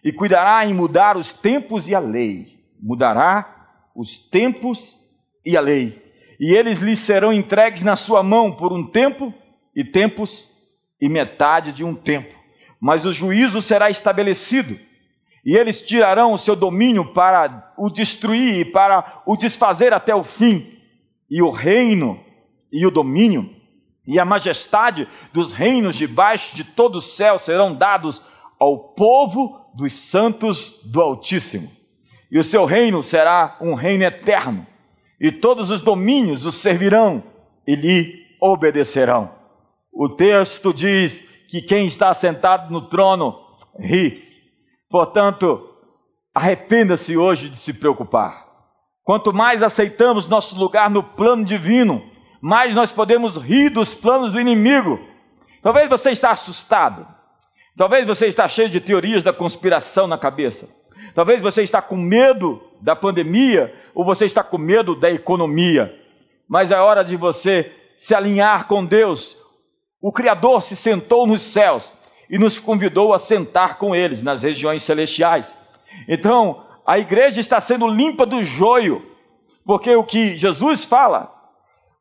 e 0.03 0.11
cuidará 0.11 0.65
em 0.65 0.73
mudar 0.73 1.17
os 1.17 1.35
tempos 1.35 1.87
e 1.87 1.95
a 1.95 2.01
lei. 2.01 2.65
Mudará 2.81 3.91
os 3.95 4.17
tempos 4.17 4.97
e 5.45 5.57
a 5.57 5.61
lei. 5.61 6.03
E 6.41 6.55
eles 6.55 6.81
lhes 6.81 6.99
serão 7.01 7.33
entregues 7.33 7.83
na 7.83 7.95
sua 7.95 8.23
mão 8.23 8.53
por 8.53 8.73
um 8.73 8.87
tempo 8.87 9.33
e 9.75 9.85
tempos 9.85 10.49
e 11.01 11.09
metade 11.09 11.73
de 11.73 11.85
um 11.85 11.95
tempo. 11.95 12.44
Mas 12.85 13.07
o 13.07 13.13
juízo 13.13 13.63
será 13.63 13.89
estabelecido, 13.89 14.79
e 15.43 15.57
eles 15.57 15.81
tirarão 15.81 16.35
o 16.35 16.39
seu 16.39 16.55
domínio 16.55 17.15
para 17.15 17.73
o 17.79 17.89
destruir 17.89 18.59
e 18.59 18.63
para 18.63 19.23
o 19.25 19.39
desfazer 19.39 19.95
até 19.95 20.15
o 20.15 20.23
fim 20.23 20.79
e 21.31 21.41
o 21.41 21.49
reino 21.49 22.23
e 22.71 22.87
o 22.87 22.91
domínio 22.91 23.49
e 24.07 24.21
a 24.21 24.25
majestade 24.27 25.09
dos 25.33 25.51
reinos 25.51 25.97
debaixo 25.97 26.55
de 26.55 26.63
todo 26.63 26.97
o 26.97 27.01
céu 27.01 27.39
serão 27.39 27.75
dados 27.75 28.21
ao 28.61 28.79
povo 28.79 29.67
dos 29.75 29.95
santos 29.95 30.83
do 30.85 31.01
Altíssimo. 31.01 31.73
E 32.31 32.39
o 32.39 32.45
seu 32.45 32.67
reino 32.67 33.03
será 33.03 33.57
um 33.63 33.73
reino 33.73 34.05
eterno, 34.05 34.67
e 35.19 35.33
todos 35.33 35.71
os 35.71 35.81
domínios 35.81 36.45
o 36.45 36.53
servirão 36.53 37.25
e 37.67 37.75
lhe 37.75 38.27
obedecerão. 38.39 39.31
O 39.91 40.07
texto 40.07 40.71
diz 40.75 41.33
que 41.49 41.63
quem 41.63 41.87
está 41.87 42.13
sentado 42.13 42.73
no 42.73 42.83
trono 42.83 43.39
ri. 43.79 44.23
Portanto, 44.89 45.69
arrependa-se 46.35 47.17
hoje 47.17 47.49
de 47.49 47.57
se 47.57 47.75
preocupar. 47.75 48.47
Quanto 49.03 49.35
mais 49.35 49.63
aceitamos 49.63 50.29
nosso 50.29 50.59
lugar 50.59 50.89
no 50.89 51.03
plano 51.03 51.45
divino, 51.45 52.03
mais 52.41 52.75
nós 52.75 52.91
podemos 52.91 53.37
rir 53.37 53.71
dos 53.71 53.95
planos 53.95 54.33
do 54.33 54.41
inimigo. 54.41 54.99
Talvez 55.63 55.89
você 55.89 56.11
está 56.11 56.31
assustado. 56.31 57.07
Talvez 57.77 58.07
você 58.07 58.27
está 58.27 58.49
cheio 58.49 58.69
de 58.69 58.81
teorias 58.81 59.23
da 59.23 59.33
conspiração 59.33 60.07
na 60.07 60.17
cabeça. 60.17 60.69
Talvez 61.15 61.43
você 61.43 61.63
está 61.63 61.83
com 61.83 61.97
medo 61.97 62.63
da 62.81 62.97
pandemia 62.97 63.75
ou 63.95 64.05
você 64.05 64.25
está 64.25 64.43
com 64.43 64.59
medo 64.59 64.95
da 64.95 65.11
economia. 65.11 65.95
Mas 66.49 66.71
é 66.71 66.79
hora 66.79 67.03
de 67.03 67.17
você 67.17 67.73
se 67.97 68.15
alinhar 68.15 68.67
com 68.67 68.85
Deus. 68.85 69.39
O 70.05 70.13
Criador 70.13 70.63
se 70.63 70.77
sentou 70.77 71.27
nos 71.27 71.41
céus 71.41 71.91
e 72.29 72.37
nos 72.37 72.59
convidou 72.59 73.15
a 73.15 73.19
sentar 73.19 73.79
com 73.79 73.95
eles 73.95 74.23
nas 74.23 74.43
regiões 74.43 74.83
celestiais. 74.83 75.59
Então, 76.07 76.63
a 76.87 76.99
igreja 76.99 77.41
está 77.41 77.59
sendo 77.59 77.89
limpa 77.89 78.27
do 78.27 78.45
joio, 78.45 79.03
porque 79.65 79.97
o 79.97 80.05
que 80.05 80.37
Jesus 80.37 80.85
fala, 80.85 81.35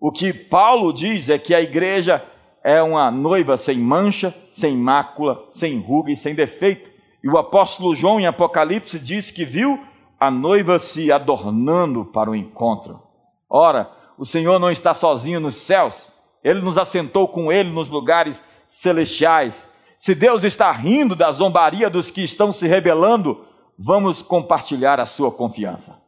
o 0.02 0.12
que 0.12 0.34
Paulo 0.34 0.92
diz 0.92 1.30
é 1.30 1.38
que 1.38 1.56
a 1.56 1.62
igreja 1.62 2.22
é 2.62 2.84
uma 2.84 3.10
noiva 3.10 3.56
sem 3.56 3.78
mancha, 3.78 4.36
sem 4.52 4.76
mácula, 4.76 5.46
sem 5.50 5.80
ruga 5.80 6.12
e 6.12 6.18
sem 6.18 6.36
defeito. 6.36 6.92
E 7.24 7.30
o 7.30 7.38
apóstolo 7.38 7.96
João, 7.96 8.20
em 8.20 8.28
Apocalipse, 8.28 9.00
diz 9.00 9.32
que 9.32 9.46
viu 9.46 9.82
a 10.20 10.30
noiva 10.30 10.78
se 10.78 11.10
adornando 11.10 12.04
para 12.04 12.30
o 12.30 12.36
encontro. 12.36 13.02
Ora, 13.50 13.90
o 14.18 14.26
Senhor 14.26 14.60
não 14.60 14.70
está 14.70 14.94
sozinho 14.94 15.40
nos 15.40 15.56
céus, 15.56 16.12
ele 16.44 16.62
nos 16.62 16.78
assentou 16.78 17.28
com 17.28 17.52
ele 17.52 17.70
nos 17.70 17.90
lugares 17.90 18.44
celestiais. 18.68 19.70
Se 19.98 20.14
Deus 20.14 20.44
está 20.44 20.72
rindo 20.72 21.16
da 21.16 21.32
zombaria 21.32 21.90
dos 21.90 22.10
que 22.10 22.22
estão 22.22 22.52
se 22.52 22.68
rebelando, 22.68 23.46
vamos 23.78 24.22
compartilhar 24.22 25.00
a 25.00 25.06
sua 25.06 25.32
confiança. 25.32 26.02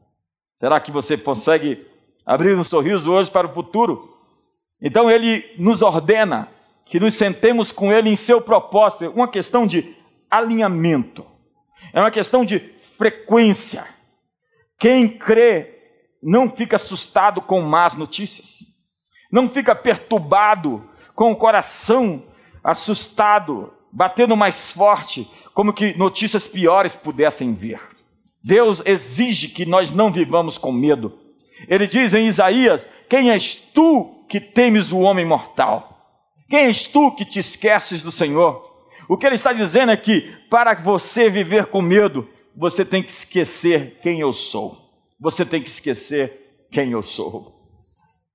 Será 0.60 0.80
que 0.80 0.92
você 0.92 1.18
consegue 1.18 1.86
abrir 2.26 2.58
um 2.58 2.64
sorriso 2.64 3.12
hoje 3.12 3.32
para 3.32 3.48
o 3.48 3.54
futuro? 3.54 4.18
Então 4.82 5.10
ele 5.10 5.46
nos 5.58 5.82
ordena 5.82 6.50
que 6.86 7.00
nos 7.00 7.14
sentemos 7.16 7.72
com 7.72 7.92
ele 7.92 8.10
em 8.10 8.16
seu 8.16 8.40
propósito, 8.42 9.06
é 9.06 9.10
uma 9.10 9.28
questão 9.28 9.66
de 9.66 9.96
alinhamento, 10.30 11.26
é 11.92 12.00
uma 12.00 12.12
questão 12.12 12.46
de 12.46 12.60
frequência. 12.98 13.84
Quem 14.78 15.08
crê 15.18 15.74
não 16.22 16.50
fica 16.50 16.76
assustado 16.76 17.42
com 17.42 17.62
más 17.62 17.96
notícias, 17.96 18.60
não 19.32 19.50
fica 19.50 19.76
perturbado 19.76 20.88
com 21.14 21.32
o 21.32 21.36
coração 21.36 22.24
assustado, 22.64 23.74
batendo 23.92 24.36
mais 24.36 24.74
forte 24.74 25.30
como 25.54 25.74
que 25.74 25.98
notícias 25.98 26.48
piores 26.48 26.96
pudessem 26.96 27.54
vir. 27.54 27.82
Deus 28.44 28.82
exige 28.86 29.48
que 29.48 29.66
nós 29.66 29.92
não 29.92 30.12
vivamos 30.12 30.58
com 30.58 30.72
medo. 30.72 31.18
Ele 31.68 31.88
diz 31.88 32.14
em 32.14 32.28
Isaías: 32.28 32.88
Quem 33.10 33.32
és 33.32 33.56
tu 33.56 34.26
que 34.28 34.40
temes 34.40 34.92
o 34.92 35.00
homem 35.00 35.26
mortal? 35.26 35.96
Quem 36.50 36.66
és 36.66 36.84
tu 36.84 37.12
que 37.16 37.26
te 37.26 37.40
esqueces 37.40 38.04
do 38.04 38.12
Senhor? 38.12 38.64
O 39.08 39.18
que 39.18 39.26
ele 39.26 39.36
está 39.36 39.54
dizendo 39.54 39.92
é 39.92 39.98
que 39.98 40.34
para 40.50 40.74
você 40.76 41.30
viver 41.30 41.68
com 41.68 41.82
medo, 41.82 42.28
você 42.56 42.84
tem 42.84 43.02
que 43.02 43.12
esquecer 43.12 44.00
quem 44.02 44.20
eu 44.20 44.34
sou. 44.34 44.78
Você 45.20 45.46
tem 45.46 45.62
que 45.62 45.70
esquecer 45.70 46.68
quem 46.72 46.92
eu 46.92 47.02
sou. 47.02 47.55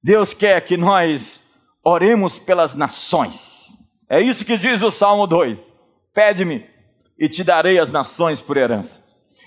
Deus 0.03 0.33
quer 0.33 0.61
que 0.63 0.77
nós 0.77 1.41
oremos 1.85 2.39
pelas 2.39 2.75
nações. 2.75 3.69
É 4.09 4.21
isso 4.21 4.45
que 4.45 4.57
diz 4.57 4.83
o 4.83 4.91
Salmo 4.91 5.27
2. 5.27 5.73
Pede-me 6.15 6.67
e 7.19 7.29
te 7.29 7.45
darei 7.45 7.79
as 7.79 7.91
nações 7.91 8.41
por 8.41 8.57
herança, 8.57 9.05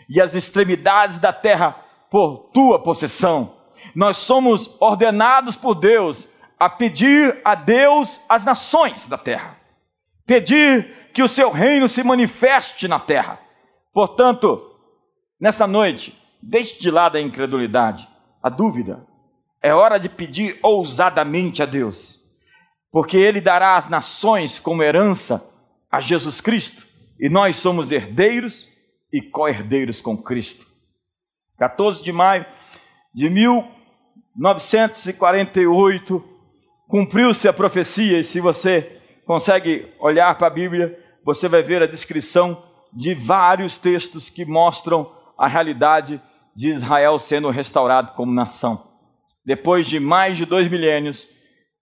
e 0.08 0.22
as 0.22 0.36
extremidades 0.36 1.18
da 1.18 1.34
terra 1.34 1.72
por 2.10 2.52
tua 2.54 2.82
possessão. 2.82 3.56
Nós 3.96 4.18
somos 4.18 4.76
ordenados 4.80 5.56
por 5.56 5.74
Deus 5.74 6.30
a 6.60 6.70
pedir 6.70 7.42
a 7.44 7.56
Deus 7.56 8.22
as 8.30 8.46
nações 8.46 9.08
da 9.08 9.18
terra, 9.18 9.58
pedir 10.26 11.10
que 11.14 11.24
o 11.24 11.28
seu 11.28 11.52
reino 11.52 11.90
se 11.90 12.04
manifeste 12.04 12.88
na 12.88 13.00
terra. 13.00 13.40
Portanto, 13.92 14.72
nessa 15.40 15.66
noite, 15.66 16.18
deixe 16.42 16.80
de 16.80 16.92
lado 16.92 17.18
a 17.18 17.22
incredulidade, 17.22 18.08
a 18.42 18.50
dúvida. 18.50 19.06
É 19.64 19.74
hora 19.74 19.98
de 19.98 20.10
pedir 20.10 20.60
ousadamente 20.62 21.64
a 21.64 21.66
Deus, 21.66 22.20
porque 22.92 23.16
Ele 23.16 23.40
dará 23.40 23.78
as 23.78 23.88
nações 23.88 24.60
como 24.60 24.84
herança 24.84 25.50
a 25.90 26.02
Jesus 26.02 26.42
Cristo, 26.42 26.86
e 27.18 27.30
nós 27.30 27.56
somos 27.56 27.90
herdeiros 27.90 28.68
e 29.12 29.22
co-herdeiros 29.22 30.02
com 30.02 30.22
Cristo. 30.22 30.68
14 31.58 32.04
de 32.04 32.12
maio 32.12 32.46
de 33.16 33.30
1948, 33.30 36.22
cumpriu-se 36.90 37.48
a 37.48 37.54
profecia, 37.54 38.20
e 38.20 38.24
se 38.24 38.42
você 38.42 39.00
consegue 39.26 39.94
olhar 39.98 40.38
para 40.38 40.48
a 40.48 40.50
Bíblia, 40.50 41.00
você 41.24 41.48
vai 41.48 41.64
ver 41.64 41.82
a 41.82 41.88
descrição 41.88 42.62
de 42.92 43.14
vários 43.14 43.78
textos 43.78 44.30
que 44.30 44.44
mostram 44.44 45.10
a 45.38 45.48
realidade 45.48 46.22
de 46.54 46.68
Israel 46.68 47.18
sendo 47.18 47.50
restaurado 47.50 48.12
como 48.12 48.34
nação. 48.34 48.92
Depois 49.46 49.88
de 49.88 50.00
mais 50.00 50.38
de 50.38 50.46
dois 50.46 50.70
milênios, 50.70 51.30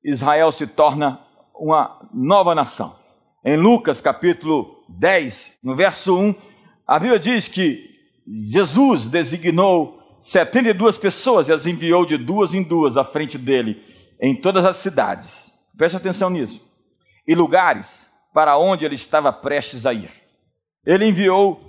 Israel 0.04 0.52
se 0.52 0.66
torna 0.66 1.20
uma 1.56 2.10
nova 2.14 2.56
nação. 2.56 2.96
Em 3.46 3.56
Lucas 3.56 4.02
capítulo 4.02 4.84
10, 4.90 5.60
no 5.64 5.76
verso 5.76 6.18
1, 6.18 6.36
a 6.88 7.00
Bíblia 7.00 7.20
diz 7.20 7.48
que 7.48 7.90
Jesus 8.28 9.08
designou 9.08 10.00
72 10.20 10.98
pessoas 10.98 11.48
e 11.48 11.54
as 11.54 11.66
enviou 11.66 12.06
de 12.06 12.18
duas 12.18 12.54
em 12.54 12.64
duas 12.64 12.98
à 12.98 13.04
frente 13.04 13.38
dele 13.38 13.84
em 14.20 14.36
todas 14.36 14.66
as 14.66 14.78
cidades. 14.78 15.54
Preste 15.78 15.98
atenção 15.98 16.30
nisso. 16.30 16.64
E 17.28 17.36
lugares 17.36 18.10
para 18.34 18.58
onde 18.58 18.86
ele 18.86 18.96
estava 18.96 19.32
prestes 19.32 19.86
a 19.86 19.94
ir. 19.94 20.12
Ele 20.86 21.06
enviou 21.06 21.60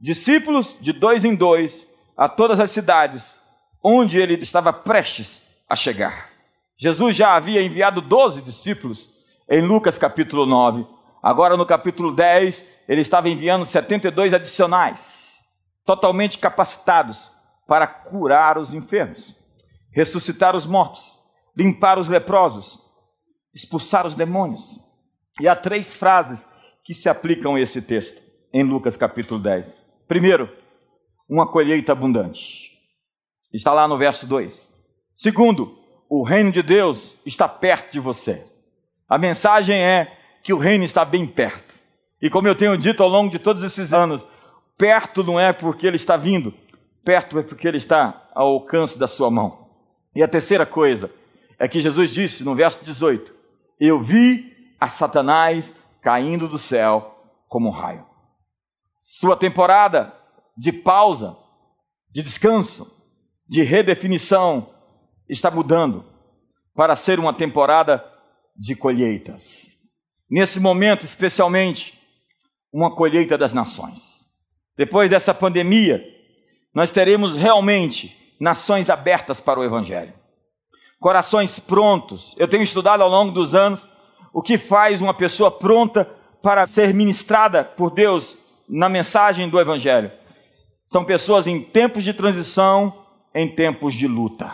discípulos 0.00 0.76
de 0.80 0.92
dois 0.92 1.24
em 1.24 1.34
dois 1.34 1.86
a 2.16 2.28
todas 2.28 2.60
as 2.60 2.70
cidades 2.70 3.39
onde 3.82 4.18
ele 4.20 4.34
estava 4.34 4.72
prestes 4.72 5.42
a 5.68 5.74
chegar. 5.74 6.30
Jesus 6.76 7.16
já 7.16 7.34
havia 7.34 7.62
enviado 7.62 8.00
doze 8.00 8.42
discípulos 8.42 9.10
em 9.48 9.60
Lucas 9.60 9.98
capítulo 9.98 10.46
9. 10.46 10.86
Agora 11.22 11.56
no 11.56 11.66
capítulo 11.66 12.14
10, 12.14 12.66
ele 12.88 13.02
estava 13.02 13.28
enviando 13.28 13.66
72 13.66 14.32
adicionais, 14.32 15.40
totalmente 15.84 16.38
capacitados 16.38 17.30
para 17.66 17.86
curar 17.86 18.58
os 18.58 18.72
enfermos, 18.72 19.36
ressuscitar 19.92 20.56
os 20.56 20.64
mortos, 20.64 21.18
limpar 21.56 21.98
os 21.98 22.08
leprosos, 22.08 22.80
expulsar 23.54 24.06
os 24.06 24.14
demônios. 24.14 24.80
E 25.40 25.46
há 25.46 25.54
três 25.54 25.94
frases 25.94 26.48
que 26.82 26.94
se 26.94 27.08
aplicam 27.08 27.56
a 27.56 27.60
esse 27.60 27.82
texto, 27.82 28.22
em 28.52 28.62
Lucas 28.62 28.96
capítulo 28.96 29.38
10. 29.40 29.78
Primeiro, 30.08 30.50
uma 31.28 31.46
colheita 31.46 31.92
abundante. 31.92 32.70
Está 33.52 33.72
lá 33.72 33.88
no 33.88 33.98
verso 33.98 34.26
2. 34.26 34.72
Segundo, 35.14 35.78
o 36.08 36.22
reino 36.22 36.52
de 36.52 36.62
Deus 36.62 37.16
está 37.24 37.48
perto 37.48 37.92
de 37.92 38.00
você. 38.00 38.46
A 39.08 39.18
mensagem 39.18 39.76
é 39.82 40.16
que 40.42 40.52
o 40.52 40.58
reino 40.58 40.84
está 40.84 41.04
bem 41.04 41.26
perto. 41.26 41.74
E 42.22 42.30
como 42.30 42.48
eu 42.48 42.54
tenho 42.54 42.76
dito 42.76 43.02
ao 43.02 43.08
longo 43.08 43.30
de 43.30 43.38
todos 43.38 43.64
esses 43.64 43.92
anos, 43.92 44.26
perto 44.76 45.24
não 45.24 45.38
é 45.38 45.52
porque 45.52 45.86
ele 45.86 45.96
está 45.96 46.16
vindo, 46.16 46.54
perto 47.04 47.38
é 47.38 47.42
porque 47.42 47.66
ele 47.66 47.78
está 47.78 48.28
ao 48.34 48.48
alcance 48.48 48.98
da 48.98 49.06
sua 49.06 49.30
mão. 49.30 49.68
E 50.14 50.22
a 50.22 50.28
terceira 50.28 50.66
coisa, 50.66 51.10
é 51.60 51.68
que 51.68 51.78
Jesus 51.78 52.10
disse 52.10 52.42
no 52.42 52.54
verso 52.54 52.82
18: 52.82 53.32
Eu 53.78 54.00
vi 54.00 54.50
a 54.80 54.88
Satanás 54.88 55.74
caindo 56.00 56.48
do 56.48 56.58
céu 56.58 57.22
como 57.46 57.68
um 57.68 57.72
raio. 57.72 58.06
Sua 58.98 59.36
temporada 59.36 60.14
de 60.56 60.72
pausa, 60.72 61.36
de 62.10 62.22
descanso, 62.22 62.99
de 63.50 63.62
redefinição 63.62 64.70
está 65.28 65.50
mudando 65.50 66.04
para 66.74 66.96
ser 66.96 67.18
uma 67.18 67.34
temporada 67.34 68.02
de 68.56 68.74
colheitas. 68.74 69.76
Nesse 70.30 70.60
momento, 70.60 71.04
especialmente, 71.04 72.00
uma 72.72 72.94
colheita 72.94 73.36
das 73.36 73.52
nações. 73.52 74.30
Depois 74.76 75.10
dessa 75.10 75.34
pandemia, 75.34 76.02
nós 76.72 76.92
teremos 76.92 77.36
realmente 77.36 78.16
nações 78.40 78.88
abertas 78.88 79.40
para 79.40 79.60
o 79.60 79.64
Evangelho 79.64 80.14
corações 81.00 81.58
prontos. 81.58 82.34
Eu 82.36 82.46
tenho 82.46 82.62
estudado 82.62 83.02
ao 83.02 83.08
longo 83.08 83.32
dos 83.32 83.54
anos 83.54 83.88
o 84.32 84.42
que 84.42 84.58
faz 84.58 85.00
uma 85.00 85.14
pessoa 85.14 85.50
pronta 85.50 86.04
para 86.42 86.66
ser 86.66 86.94
ministrada 86.94 87.64
por 87.64 87.90
Deus 87.90 88.36
na 88.68 88.88
mensagem 88.88 89.48
do 89.48 89.58
Evangelho. 89.58 90.12
São 90.86 91.04
pessoas 91.04 91.46
em 91.46 91.62
tempos 91.62 92.04
de 92.04 92.12
transição, 92.12 92.99
em 93.34 93.54
tempos 93.54 93.94
de 93.94 94.06
luta. 94.06 94.52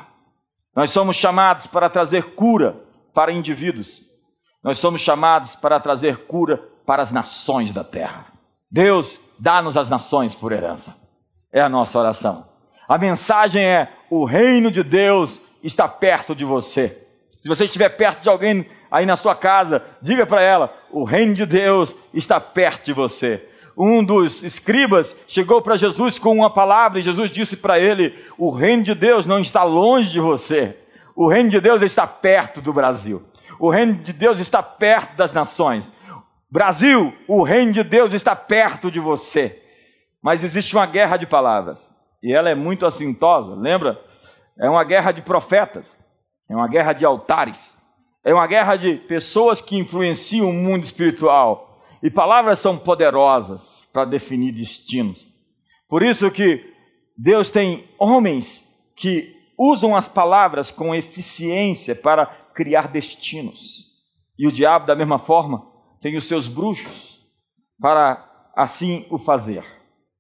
Nós 0.74 0.90
somos 0.90 1.16
chamados 1.16 1.66
para 1.66 1.88
trazer 1.88 2.34
cura 2.34 2.76
para 3.14 3.32
indivíduos. 3.32 4.02
Nós 4.62 4.78
somos 4.78 5.00
chamados 5.00 5.56
para 5.56 5.80
trazer 5.80 6.26
cura 6.26 6.58
para 6.84 7.02
as 7.02 7.10
nações 7.10 7.72
da 7.72 7.82
terra. 7.82 8.26
Deus 8.70 9.20
dá-nos 9.38 9.76
as 9.76 9.88
nações 9.88 10.34
por 10.34 10.52
herança. 10.52 10.96
É 11.52 11.60
a 11.60 11.68
nossa 11.68 11.98
oração. 11.98 12.46
A 12.88 12.98
mensagem 12.98 13.64
é: 13.64 13.90
o 14.10 14.24
reino 14.24 14.70
de 14.70 14.82
Deus 14.82 15.40
está 15.62 15.88
perto 15.88 16.34
de 16.34 16.44
você. 16.44 16.88
Se 17.38 17.48
você 17.48 17.64
estiver 17.64 17.88
perto 17.90 18.22
de 18.22 18.28
alguém 18.28 18.68
aí 18.90 19.06
na 19.06 19.16
sua 19.16 19.34
casa, 19.34 19.82
diga 20.02 20.26
para 20.26 20.42
ela: 20.42 20.76
o 20.90 21.04
reino 21.04 21.34
de 21.34 21.46
Deus 21.46 21.94
está 22.12 22.40
perto 22.40 22.86
de 22.86 22.92
você. 22.92 23.48
Um 23.76 24.02
dos 24.02 24.42
escribas 24.42 25.16
chegou 25.28 25.60
para 25.60 25.76
Jesus 25.76 26.18
com 26.18 26.34
uma 26.34 26.48
palavra 26.48 26.98
e 26.98 27.02
Jesus 27.02 27.30
disse 27.30 27.58
para 27.58 27.78
ele: 27.78 28.14
O 28.38 28.50
reino 28.50 28.82
de 28.82 28.94
Deus 28.94 29.26
não 29.26 29.38
está 29.38 29.62
longe 29.62 30.10
de 30.10 30.20
você, 30.20 30.76
o 31.14 31.28
reino 31.28 31.50
de 31.50 31.60
Deus 31.60 31.82
está 31.82 32.06
perto 32.06 32.60
do 32.60 32.72
Brasil, 32.72 33.22
o 33.58 33.68
reino 33.68 33.94
de 33.94 34.12
Deus 34.12 34.38
está 34.38 34.62
perto 34.62 35.16
das 35.16 35.32
nações. 35.32 35.94
Brasil, 36.50 37.12
o 37.28 37.42
reino 37.42 37.72
de 37.72 37.82
Deus 37.82 38.14
está 38.14 38.34
perto 38.34 38.90
de 38.90 39.00
você. 39.00 39.62
Mas 40.22 40.42
existe 40.42 40.74
uma 40.74 40.86
guerra 40.86 41.16
de 41.16 41.26
palavras 41.26 41.94
e 42.22 42.32
ela 42.32 42.50
é 42.50 42.54
muito 42.54 42.86
assintosa, 42.86 43.54
lembra? 43.54 44.00
É 44.58 44.68
uma 44.68 44.84
guerra 44.84 45.12
de 45.12 45.22
profetas, 45.22 45.96
é 46.50 46.56
uma 46.56 46.66
guerra 46.66 46.92
de 46.92 47.04
altares, 47.04 47.80
é 48.24 48.32
uma 48.32 48.46
guerra 48.46 48.76
de 48.76 48.94
pessoas 48.94 49.60
que 49.60 49.76
influenciam 49.76 50.48
o 50.48 50.52
mundo 50.52 50.82
espiritual. 50.82 51.75
E 52.02 52.11
palavras 52.11 52.59
são 52.59 52.76
poderosas 52.76 53.88
para 53.92 54.04
definir 54.04 54.52
destinos. 54.52 55.28
Por 55.88 56.02
isso 56.02 56.30
que 56.30 56.64
Deus 57.16 57.50
tem 57.50 57.88
homens 57.98 58.66
que 58.94 59.35
usam 59.59 59.96
as 59.96 60.06
palavras 60.06 60.70
com 60.70 60.94
eficiência 60.94 61.94
para 61.94 62.26
criar 62.54 62.88
destinos. 62.88 63.87
E 64.38 64.46
o 64.46 64.52
diabo, 64.52 64.87
da 64.87 64.94
mesma 64.94 65.18
forma, 65.18 65.66
tem 66.00 66.16
os 66.16 66.24
seus 66.24 66.46
bruxos 66.46 67.26
para 67.80 68.50
assim 68.54 69.06
o 69.11 69.18
fazer. 69.18 69.64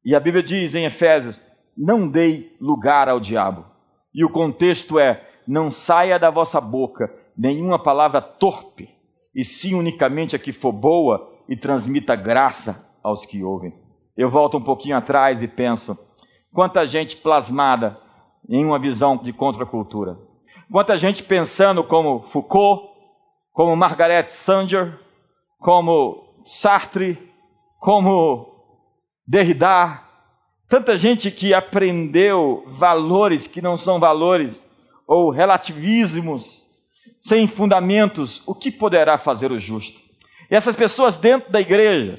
E 0.04 0.14
a 0.14 0.20
Bíblia 0.20 0.42
diz 0.42 0.74
em 0.74 0.84
Efésios: 0.84 1.40
não 1.76 2.08
dei 2.08 2.56
lugar 2.60 3.08
ao 3.08 3.20
diabo. 3.20 3.66
E 4.14 4.24
o 4.24 4.30
contexto 4.30 4.98
é: 4.98 5.28
não 5.46 5.70
saia 5.70 6.18
da 6.18 6.30
vossa 6.30 6.60
boca 6.60 7.12
nenhuma 7.36 7.78
palavra 7.78 8.22
torpe, 8.22 8.88
e 9.34 9.44
sim 9.44 9.74
unicamente 9.74 10.34
a 10.34 10.38
que 10.38 10.52
for 10.52 10.72
boa 10.72 11.35
e 11.48 11.56
transmita 11.56 12.16
graça 12.16 12.86
aos 13.02 13.24
que 13.24 13.42
ouvem. 13.42 13.72
Eu 14.16 14.30
volto 14.30 14.56
um 14.56 14.62
pouquinho 14.62 14.96
atrás 14.96 15.42
e 15.42 15.48
penso: 15.48 15.98
quanta 16.52 16.86
gente 16.86 17.16
plasmada 17.16 17.98
em 18.48 18.64
uma 18.64 18.78
visão 18.78 19.16
de 19.16 19.32
contracultura. 19.32 20.18
Quanta 20.70 20.96
gente 20.96 21.22
pensando 21.22 21.84
como 21.84 22.22
Foucault, 22.22 22.88
como 23.52 23.76
Margaret 23.76 24.28
Sanger, 24.28 24.98
como 25.58 26.42
Sartre, 26.44 27.18
como 27.78 28.54
Derrida, 29.26 30.02
tanta 30.68 30.96
gente 30.96 31.30
que 31.30 31.54
aprendeu 31.54 32.64
valores 32.66 33.46
que 33.46 33.60
não 33.60 33.76
são 33.76 33.98
valores, 33.98 34.68
ou 35.06 35.30
relativismos 35.30 36.64
sem 37.20 37.46
fundamentos, 37.46 38.42
o 38.46 38.54
que 38.54 38.70
poderá 38.70 39.18
fazer 39.18 39.50
o 39.50 39.58
justo? 39.58 40.05
E 40.50 40.54
essas 40.54 40.76
pessoas 40.76 41.16
dentro 41.16 41.50
da 41.50 41.60
igreja, 41.60 42.16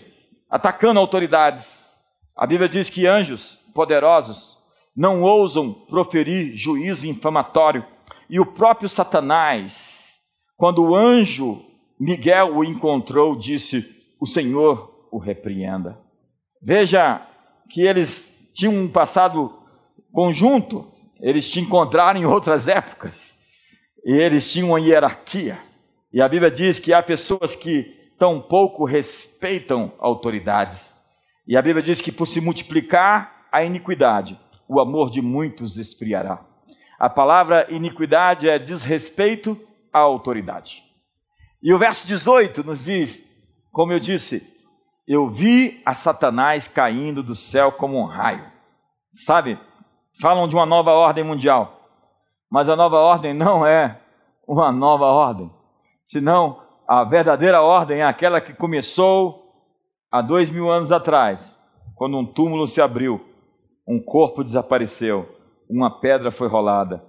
atacando 0.50 1.00
autoridades. 1.00 1.88
A 2.36 2.46
Bíblia 2.46 2.70
diz 2.70 2.90
que 2.90 3.08
anjos 3.08 3.58
poderosos 3.74 4.58
não 4.96 5.22
ousam 5.22 5.74
proferir 5.74 6.56
juízo 6.56 7.08
infamatório. 7.08 7.86
E 8.30 8.40
o 8.40 8.46
próprio 8.46 8.90
Satanás, 8.90 10.18
quando 10.58 10.84
o 10.84 10.96
anjo 10.96 11.64
Miguel 12.00 12.56
o 12.56 12.64
encontrou, 12.64 13.36
disse: 13.36 13.86
O 14.20 14.26
Senhor 14.26 15.08
o 15.12 15.18
repreenda. 15.18 16.00
Veja 16.62 17.22
que 17.70 17.82
eles 17.82 18.50
tinham 18.54 18.74
um 18.74 18.88
passado 18.90 19.56
conjunto, 20.12 20.86
eles 21.22 21.50
te 21.50 21.60
encontraram 21.60 22.20
em 22.20 22.26
outras 22.26 22.68
épocas, 22.68 23.38
e 24.06 24.14
eles 24.14 24.52
tinham 24.52 24.70
uma 24.70 24.80
hierarquia. 24.80 25.60
E 26.12 26.22
a 26.22 26.28
Bíblia 26.28 26.50
diz 26.50 26.80
que 26.80 26.94
há 26.94 27.04
pessoas 27.04 27.56
que 27.56 27.96
tão 28.18 28.42
pouco 28.42 28.86
respeitam 28.86 29.92
autoridades. 30.00 30.96
E 31.48 31.56
a 31.56 31.62
Bíblia 31.62 31.84
diz 31.84 32.02
que 32.02 32.12
por 32.12 32.26
se 32.26 32.42
multiplicar 32.42 33.48
a 33.52 33.64
iniquidade, 33.64 34.40
o 34.68 34.80
amor 34.80 35.10
de 35.10 35.22
muitos 35.22 35.78
esfriará. 35.78 36.44
A 37.00 37.10
palavra 37.10 37.68
iniquidade 37.70 38.50
é 38.50 38.58
desrespeito 38.58 39.60
à 39.94 40.00
autoridade. 40.00 40.84
E 41.62 41.74
o 41.74 41.80
verso 41.80 42.08
18 42.08 42.64
nos 42.64 42.86
diz, 42.86 43.24
como 43.72 43.94
eu 43.94 44.00
disse, 44.00 44.44
eu 45.08 45.30
vi 45.30 45.82
a 45.86 45.94
Satanás 45.94 46.68
caindo 46.68 47.24
do 47.24 47.36
céu 47.36 47.72
como 47.72 48.00
um 48.00 48.06
raio. 48.06 48.46
Sabe, 49.14 49.58
falam 50.20 50.48
de 50.48 50.56
uma 50.56 50.66
nova 50.66 50.92
ordem 50.92 51.24
mundial, 51.24 51.90
mas 52.52 52.68
a 52.68 52.76
nova 52.76 52.98
ordem 52.98 53.34
não 53.34 53.66
é 53.66 54.02
uma 54.48 54.72
nova 54.72 55.06
ordem, 55.06 55.52
senão 56.06 56.67
a 56.88 57.04
verdadeira 57.04 57.62
ordem 57.62 58.00
é 58.00 58.06
aquela 58.06 58.40
que 58.40 58.54
começou 58.54 59.54
há 60.10 60.22
dois 60.22 60.50
mil 60.50 60.72
anos 60.72 60.92
atrás, 60.92 61.60
quando 61.96 62.18
um 62.18 62.26
túmulo 62.26 62.66
se 62.66 62.80
abriu, 62.80 63.24
um 63.86 64.00
corpo 64.00 64.44
desapareceu, 64.44 65.28
uma 65.70 66.00
pedra 66.00 66.32
foi 66.32 66.48
rolada, 66.48 67.04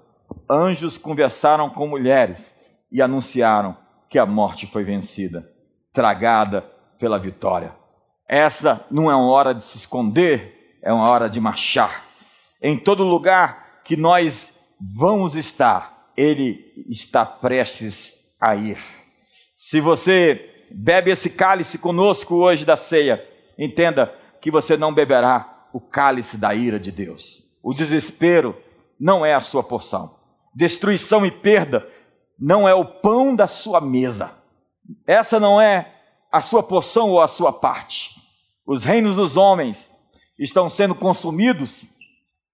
anjos 0.51 0.99
conversaram 0.99 1.71
com 1.71 1.87
mulheres 1.87 2.57
e 2.91 3.01
anunciaram 3.01 3.77
que 4.09 4.19
a 4.19 4.27
morte 4.27 4.67
foi 4.67 4.83
vencida, 4.83 5.49
tragada 5.93 6.63
pela 6.99 7.19
vitória. 7.19 7.73
Essa 8.29 8.85
não 8.91 9.11
é 9.11 9.15
uma 9.15 9.31
hora 9.31 9.55
de 9.55 9.63
se 9.63 9.77
esconder, 9.79 10.79
é 10.83 10.93
uma 10.93 11.09
hora 11.09 11.31
de 11.31 11.41
marchar. 11.41 12.05
Em 12.61 12.77
todo 12.77 13.05
lugar 13.05 13.83
que 13.85 13.97
nós 13.97 14.59
vamos 14.81 15.37
estar, 15.37 16.11
Ele 16.17 16.73
está 16.89 17.25
prestes 17.25 18.35
a 18.41 18.57
ir. 18.57 18.98
Se 19.61 19.81
você 19.81 20.55
bebe 20.71 21.11
esse 21.11 21.31
cálice 21.31 21.79
conosco 21.79 22.37
hoje 22.37 22.65
da 22.65 22.77
ceia, 22.77 23.29
entenda 23.59 24.07
que 24.41 24.53
você 24.53 24.77
não 24.77 24.95
beberá 24.95 25.67
o 25.73 25.81
cálice 25.81 26.39
da 26.39 26.55
ira 26.55 26.79
de 26.79 26.93
Deus. 26.93 27.43
O 27.61 27.75
desespero 27.75 28.57
não 29.01 29.27
é 29.27 29.35
a 29.35 29.41
sua 29.41 29.65
porção. 29.65 30.15
Destruição 30.55 31.27
e 31.27 31.33
perda 31.33 31.85
não 32.39 32.69
é 32.69 32.75
o 32.75 32.85
pão 32.85 33.35
da 33.35 33.49
sua 33.49 33.81
mesa. 33.81 34.31
Essa 35.05 35.41
não 35.41 35.61
é 35.61 35.93
a 36.31 36.41
sua 36.41 36.63
porção 36.63 37.11
ou 37.11 37.21
a 37.21 37.27
sua 37.27 37.53
parte. 37.53 38.15
Os 38.65 38.85
reinos 38.85 39.17
dos 39.17 39.37
homens 39.37 39.93
estão 40.39 40.69
sendo 40.69 40.95
consumidos, 40.95 41.89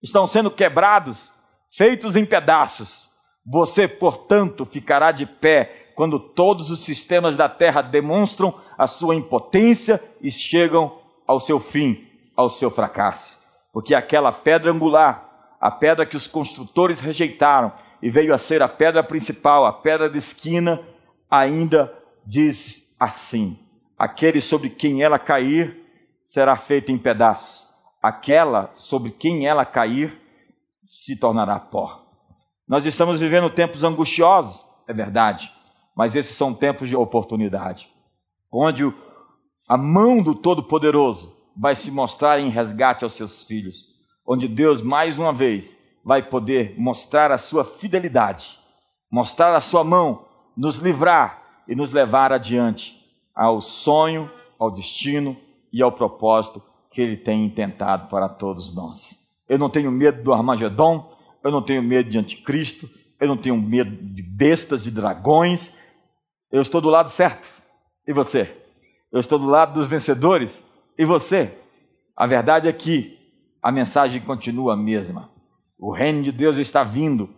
estão 0.03 0.27
sendo 0.27 0.51
quebrados, 0.51 1.31
feitos 1.71 2.17
em 2.17 2.25
pedaços. 2.25 3.11
Você, 3.45 3.87
portanto, 3.87 4.65
ficará 4.65 5.13
de 5.13 5.27
pé 5.27 5.84
quando 5.95 6.19
todos 6.19 6.71
os 6.71 6.81
sistemas 6.81 7.37
da 7.37 7.49
terra 7.49 7.81
demonstram 7.81 8.55
a 8.77 8.87
sua 8.87 9.15
impotência 9.15 10.03
e 10.21 10.31
chegam 10.31 10.99
ao 11.27 11.39
seu 11.39 11.61
fim, 11.61 12.07
ao 12.37 12.51
seu 12.51 12.71
fracasso. 12.71 13.39
Porque 13.73 13.95
aquela 13.95 14.33
pedra 14.33 14.73
angular, 14.73 15.57
a 15.61 15.71
pedra 15.71 16.05
que 16.05 16.17
os 16.17 16.27
construtores 16.27 17.01
rejeitaram 17.01 17.73
e 18.03 18.11
veio 18.11 18.35
a 18.35 18.39
ser 18.39 18.63
a 18.63 18.69
pedra 18.69 19.03
principal, 19.03 19.65
a 19.65 19.73
pedra 19.73 20.11
de 20.11 20.19
esquina, 20.19 20.81
ainda 21.31 21.93
diz 22.27 22.95
assim: 22.99 23.59
aquele 23.97 24.41
sobre 24.41 24.71
quem 24.71 25.03
ela 25.03 25.19
cair 25.19 25.81
será 26.25 26.57
feito 26.57 26.91
em 26.91 26.99
pedaços, 26.99 27.69
aquela 28.03 28.71
sobre 28.75 29.11
quem 29.11 29.47
ela 29.47 29.65
cair 29.65 30.21
se 30.85 31.19
tornará 31.19 31.59
pó. 31.59 32.03
Nós 32.67 32.85
estamos 32.85 33.21
vivendo 33.21 33.51
tempos 33.51 33.85
angustiosos, 33.85 34.67
é 34.87 34.93
verdade 34.93 35.54
mas 35.95 36.15
esses 36.15 36.37
são 36.37 36.53
tempos 36.53 36.89
de 36.89 36.97
oportunidade, 36.97 37.91
onde 38.51 38.85
a 39.69 39.77
mão 39.77 40.23
do 40.23 40.35
Todo-Poderoso 40.35 41.35
vai 41.57 41.77
se 41.77 41.91
mostrar 41.91 42.41
em 42.41 42.49
resgate 42.49 43.05
aos 43.05 43.15
seus 43.15 43.45
filhos, 43.45 43.87
onde 44.27 44.49
Deus, 44.49 44.83
mais 44.83 45.17
uma 45.19 45.33
vez, 45.33 45.79
vai 46.05 46.23
poder 46.23 46.75
mostrar 46.79 47.33
a 47.33 47.39
sua 47.39 47.65
fidelidade, 47.65 48.59
mostrar 49.11 49.55
a 49.55 49.61
sua 49.61 49.85
mão, 49.85 50.27
nos 50.57 50.77
livrar 50.77 51.63
e 51.67 51.75
nos 51.75 51.93
levar 51.93 52.33
adiante 52.33 53.01
ao 53.35 53.61
sonho, 53.61 54.31
ao 54.59 54.71
destino 54.71 55.37
e 55.73 55.83
ao 55.83 55.93
propósito 55.93 56.63
que 56.91 57.01
Ele 57.01 57.17
tem 57.17 57.45
intentado 57.45 58.09
para 58.09 58.29
todos 58.29 58.75
nós. 58.75 59.19
Eu 59.49 59.59
não 59.59 59.69
tenho 59.69 59.91
medo 59.91 60.23
do 60.23 60.33
Armagedon, 60.33 61.11
eu 61.43 61.51
não 61.51 61.63
tenho 61.63 61.83
medo 61.83 62.09
de 62.09 62.19
anticristo, 62.19 62.89
eu 63.19 63.29
não 63.29 63.37
tenho 63.37 63.57
medo 63.57 63.91
de 63.91 64.23
bestas, 64.23 64.85
de 64.85 64.91
dragões, 64.91 65.75
eu 66.55 66.63
estou 66.63 66.81
do 66.81 66.89
lado 66.89 67.11
certo. 67.11 67.49
E 68.07 68.13
você? 68.13 68.49
Eu 69.11 69.19
estou 69.19 69.41
do 69.41 69.47
lado 69.47 69.75
dos 69.75 69.89
vencedores. 69.89 70.63
E 70.97 71.05
você? 71.05 71.53
A 72.17 72.27
verdade 72.27 72.69
é 72.69 72.73
que 72.73 73.19
a 73.61 73.73
mensagem 73.73 74.21
continua 74.21 74.75
a 74.75 74.77
mesma. 74.77 75.29
O 75.77 75.91
reino 75.91 76.23
de 76.23 76.31
Deus 76.31 76.57
está 76.57 76.85
vindo 76.85 77.29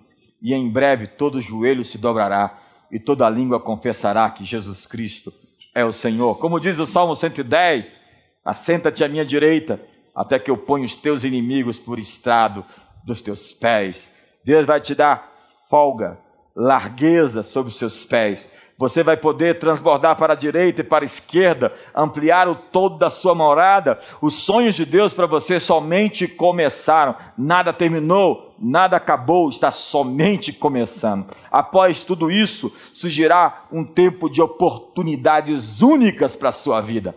e 0.43 0.53
em 0.53 0.71
breve 0.71 1.07
todo 1.07 1.41
joelho 1.41 1.83
se 1.83 1.97
dobrará 1.97 2.59
e 2.93 3.01
toda 3.01 3.27
língua 3.31 3.59
confessará 3.59 4.29
que 4.29 4.45
Jesus 4.45 4.87
Cristo 4.87 5.33
é 5.75 5.83
o 5.83 5.93
Senhor. 5.93 6.39
Como 6.39 6.61
diz 6.61 6.79
o 6.79 6.85
Salmo 6.85 7.17
110, 7.17 7.99
assenta-te 8.45 9.03
à 9.03 9.09
minha 9.09 9.25
direita 9.25 9.81
até 10.15 10.39
que 10.39 10.51
eu 10.51 10.59
ponha 10.59 10.85
os 10.85 10.95
teus 10.95 11.25
inimigos 11.25 11.79
por 11.79 11.99
estrado 11.99 12.67
dos 13.03 13.23
teus 13.23 13.55
pés. 13.55 14.13
Deus 14.45 14.67
vai 14.67 14.79
te 14.79 14.95
dar 14.95 15.33
folga, 15.71 16.19
largueza 16.55 17.43
sobre 17.43 17.73
os 17.73 17.79
seus 17.79 18.05
pés 18.05 18.55
você 18.79 19.03
vai 19.03 19.17
poder 19.17 19.59
transbordar 19.59 20.17
para 20.17 20.35
a 20.35 20.37
direita 20.37 20.83
e 20.83 20.85
para 20.85 21.05
a 21.05 21.07
esquerda, 21.07 21.73
ampliar 21.95 22.47
o 22.47 22.55
todo 22.55 22.99
da 22.99 23.09
sua 23.09 23.35
morada. 23.35 23.99
Os 24.21 24.35
sonhos 24.35 24.75
de 24.75 24.85
Deus 24.85 25.15
para 25.15 25.27
você 25.27 25.59
somente 25.59 26.29
começaram, 26.29 27.15
nada 27.39 27.73
terminou, 27.73 28.55
nada 28.59 28.99
acabou, 28.99 29.49
está 29.49 29.73
somente 29.73 30.53
começando. 30.53 31.27
Após 31.51 32.03
tudo 32.03 32.31
isso, 32.31 32.71
surgirá 32.93 33.65
um 33.73 33.83
tempo 33.83 34.29
de 34.29 34.43
oportunidades 34.43 35.81
únicas 35.81 36.37
para 36.37 36.51
a 36.51 36.53
sua 36.53 36.81
vida. 36.83 37.15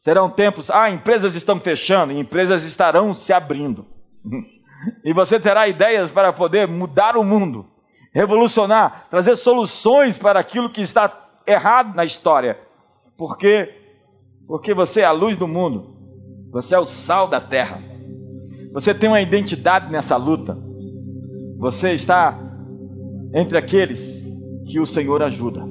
Serão 0.00 0.28
tempos, 0.28 0.70
ah, 0.70 0.90
empresas 0.90 1.34
estão 1.34 1.58
fechando, 1.58 2.12
empresas 2.12 2.64
estarão 2.64 3.14
se 3.14 3.32
abrindo. 3.32 3.86
E 5.04 5.12
você 5.12 5.40
terá 5.40 5.66
ideias 5.66 6.12
para 6.12 6.32
poder 6.32 6.68
mudar 6.68 7.16
o 7.16 7.24
mundo 7.24 7.66
revolucionar, 8.18 9.06
trazer 9.08 9.36
soluções 9.36 10.18
para 10.18 10.40
aquilo 10.40 10.68
que 10.68 10.80
está 10.80 11.28
errado 11.46 11.94
na 11.94 12.04
história. 12.04 12.58
Por 13.16 13.38
quê? 13.38 13.68
Porque 14.44 14.74
você 14.74 15.02
é 15.02 15.04
a 15.04 15.12
luz 15.12 15.36
do 15.36 15.46
mundo, 15.46 15.94
você 16.50 16.74
é 16.74 16.78
o 16.80 16.84
sal 16.84 17.28
da 17.28 17.40
terra, 17.40 17.80
você 18.72 18.92
tem 18.92 19.08
uma 19.08 19.20
identidade 19.20 19.92
nessa 19.92 20.16
luta, 20.16 20.58
você 21.58 21.92
está 21.92 22.36
entre 23.32 23.56
aqueles 23.56 24.26
que 24.66 24.80
o 24.80 24.86
Senhor 24.86 25.22
ajuda. 25.22 25.64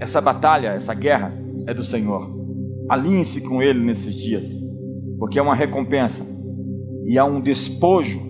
Essa 0.00 0.22
batalha, 0.22 0.68
essa 0.68 0.94
guerra 0.94 1.36
é 1.66 1.74
do 1.74 1.84
Senhor. 1.84 2.30
Alinhe-se 2.88 3.42
com 3.42 3.62
Ele 3.62 3.80
nesses 3.80 4.14
dias, 4.14 4.46
porque 5.18 5.38
é 5.38 5.42
uma 5.42 5.54
recompensa 5.54 6.26
e 7.04 7.18
há 7.18 7.26
um 7.26 7.42
despojo 7.42 8.22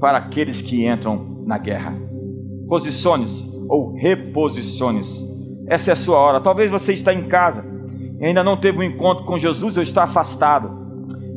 para 0.00 0.16
aqueles 0.16 0.62
que 0.62 0.86
entram 0.86 1.44
na 1.46 1.58
guerra. 1.58 2.06
Posicione-se 2.68 3.44
ou 3.68 3.94
reposicione-se. 3.94 5.24
Essa 5.68 5.90
é 5.90 5.92
a 5.92 5.96
sua 5.96 6.18
hora. 6.18 6.40
Talvez 6.40 6.70
você 6.70 6.92
está 6.92 7.12
em 7.12 7.24
casa, 7.24 7.64
ainda 8.20 8.42
não 8.42 8.56
teve 8.56 8.78
um 8.78 8.82
encontro 8.82 9.24
com 9.24 9.38
Jesus 9.38 9.76
ou 9.76 9.82
está 9.82 10.04
afastado. 10.04 10.86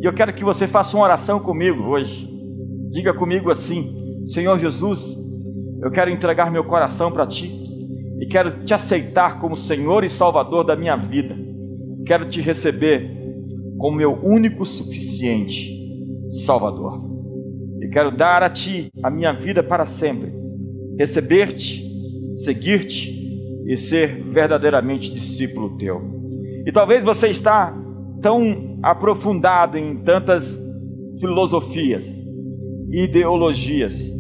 E 0.02 0.06
eu 0.06 0.14
quero 0.14 0.34
que 0.34 0.44
você 0.44 0.68
faça 0.68 0.96
uma 0.96 1.06
oração 1.06 1.40
comigo 1.40 1.84
hoje. 1.84 2.30
Diga 2.92 3.14
comigo 3.14 3.52
assim: 3.52 3.98
Senhor 4.28 4.58
Jesus, 4.58 5.18
eu 5.82 5.92
quero 5.92 6.10
entregar 6.10 6.52
meu 6.52 6.64
coração 6.64 7.12
para 7.12 7.26
ti 7.26 7.62
e 8.20 8.26
quero 8.26 8.66
te 8.66 8.74
aceitar 8.74 9.40
como 9.40 9.56
Senhor 9.56 10.04
e 10.04 10.10
Salvador 10.10 10.64
da 10.64 10.76
minha 10.76 10.96
vida. 10.96 11.36
Quero 12.06 12.28
te 12.30 12.42
receber 12.42 13.18
como 13.78 13.98
meu 13.98 14.14
único 14.24 14.66
suficiente 14.66 15.80
Salvador. 16.46 17.00
E 17.82 17.90
quero 17.90 18.16
dar 18.16 18.44
a 18.44 18.50
Ti 18.50 18.92
a 19.02 19.10
minha 19.10 19.34
vida 19.34 19.64
para 19.64 19.86
sempre, 19.86 20.32
receber-te, 21.00 21.82
seguir-te 22.34 23.18
e 23.66 23.78
ser 23.78 24.22
verdadeiramente 24.22 25.14
discípulo 25.14 25.78
Teu. 25.78 26.02
E 26.66 26.72
talvez 26.74 27.06
você 27.06 27.30
está 27.30 27.74
tão 28.22 28.78
aprofundado 28.84 29.78
em 29.78 29.96
tantas 29.96 30.62
filosofias, 31.22 32.22
ideologias, 32.92 34.12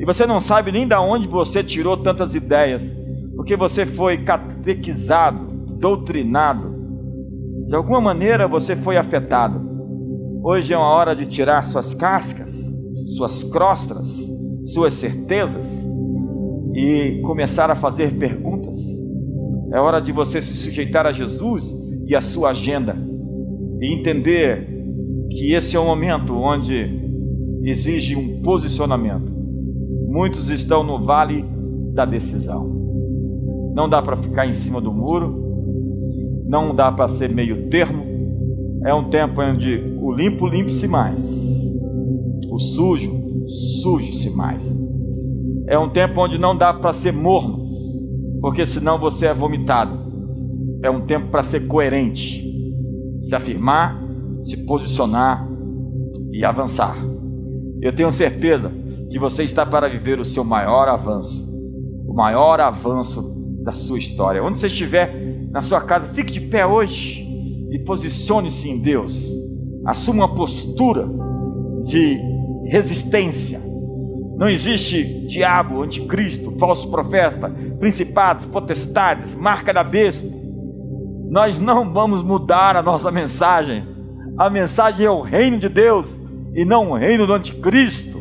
e 0.00 0.04
você 0.06 0.26
não 0.26 0.40
sabe 0.40 0.72
nem 0.72 0.88
de 0.88 0.94
onde 0.94 1.28
você 1.28 1.62
tirou 1.62 1.94
tantas 1.94 2.34
ideias, 2.34 2.90
porque 3.36 3.54
você 3.54 3.84
foi 3.84 4.24
catequizado, 4.24 5.46
doutrinado, 5.78 6.74
de 7.68 7.76
alguma 7.76 8.00
maneira 8.00 8.48
você 8.48 8.74
foi 8.74 8.96
afetado. 8.96 9.60
Hoje 10.42 10.72
é 10.72 10.76
uma 10.76 10.88
hora 10.88 11.14
de 11.14 11.26
tirar 11.26 11.66
suas 11.66 11.92
cascas, 11.92 12.72
suas 13.14 13.44
crostras, 13.44 14.06
suas 14.64 14.94
certezas 14.94 15.93
e 16.74 17.20
começar 17.22 17.70
a 17.70 17.74
fazer 17.74 18.14
perguntas. 18.14 18.78
É 19.72 19.80
hora 19.80 20.00
de 20.00 20.12
você 20.12 20.40
se 20.40 20.54
sujeitar 20.54 21.06
a 21.06 21.12
Jesus 21.12 21.74
e 22.06 22.14
a 22.14 22.20
sua 22.20 22.50
agenda 22.50 22.96
e 23.80 23.94
entender 23.94 24.68
que 25.30 25.52
esse 25.52 25.76
é 25.76 25.80
o 25.80 25.84
momento 25.84 26.34
onde 26.34 27.02
exige 27.62 28.16
um 28.16 28.42
posicionamento. 28.42 29.32
Muitos 30.08 30.50
estão 30.50 30.82
no 30.82 31.00
vale 31.00 31.44
da 31.92 32.04
decisão. 32.04 32.72
Não 33.74 33.88
dá 33.88 34.00
para 34.02 34.16
ficar 34.16 34.46
em 34.46 34.52
cima 34.52 34.80
do 34.80 34.92
muro, 34.92 35.42
não 36.46 36.74
dá 36.74 36.92
para 36.92 37.08
ser 37.08 37.28
meio 37.28 37.68
termo. 37.68 38.04
É 38.84 38.94
um 38.94 39.08
tempo 39.08 39.40
onde 39.40 39.96
o 40.00 40.12
limpo 40.12 40.46
limpe-se 40.46 40.86
mais, 40.86 41.24
o 42.50 42.58
sujo 42.58 43.48
suje-se 43.82 44.30
mais. 44.30 44.78
É 45.66 45.78
um 45.78 45.88
tempo 45.88 46.20
onde 46.20 46.38
não 46.38 46.56
dá 46.56 46.74
para 46.74 46.92
ser 46.92 47.12
morno, 47.12 47.64
porque 48.40 48.66
senão 48.66 48.98
você 48.98 49.26
é 49.26 49.32
vomitado. 49.32 49.98
É 50.82 50.90
um 50.90 51.00
tempo 51.00 51.28
para 51.30 51.42
ser 51.42 51.66
coerente, 51.66 52.44
se 53.16 53.34
afirmar, 53.34 54.02
se 54.42 54.58
posicionar 54.66 55.48
e 56.30 56.44
avançar. 56.44 56.94
Eu 57.80 57.92
tenho 57.94 58.10
certeza 58.10 58.70
que 59.10 59.18
você 59.18 59.44
está 59.44 59.64
para 59.64 59.88
viver 59.88 60.20
o 60.20 60.24
seu 60.24 60.44
maior 60.44 60.88
avanço, 60.88 61.48
o 62.06 62.12
maior 62.12 62.60
avanço 62.60 63.62
da 63.62 63.72
sua 63.72 63.98
história. 63.98 64.42
Onde 64.42 64.58
você 64.58 64.66
estiver 64.66 65.48
na 65.50 65.62
sua 65.62 65.80
casa, 65.80 66.08
fique 66.08 66.32
de 66.32 66.40
pé 66.40 66.66
hoje 66.66 67.26
e 67.70 67.78
posicione-se 67.78 68.68
em 68.68 68.78
Deus. 68.78 69.30
Assuma 69.86 70.26
uma 70.26 70.34
postura 70.34 71.08
de 71.82 72.20
resistência. 72.66 73.60
Não 74.36 74.48
existe 74.48 75.04
diabo, 75.26 75.82
anticristo, 75.82 76.56
falso 76.58 76.90
profeta, 76.90 77.50
principados, 77.78 78.46
potestades, 78.46 79.34
marca 79.34 79.72
da 79.72 79.84
besta. 79.84 80.28
Nós 81.30 81.60
não 81.60 81.92
vamos 81.92 82.22
mudar 82.22 82.76
a 82.76 82.82
nossa 82.82 83.10
mensagem. 83.10 83.86
A 84.36 84.50
mensagem 84.50 85.06
é 85.06 85.10
o 85.10 85.20
reino 85.20 85.58
de 85.58 85.68
Deus 85.68 86.20
e 86.54 86.64
não 86.64 86.90
o 86.90 86.96
reino 86.96 87.26
do 87.26 87.32
anticristo. 87.32 88.18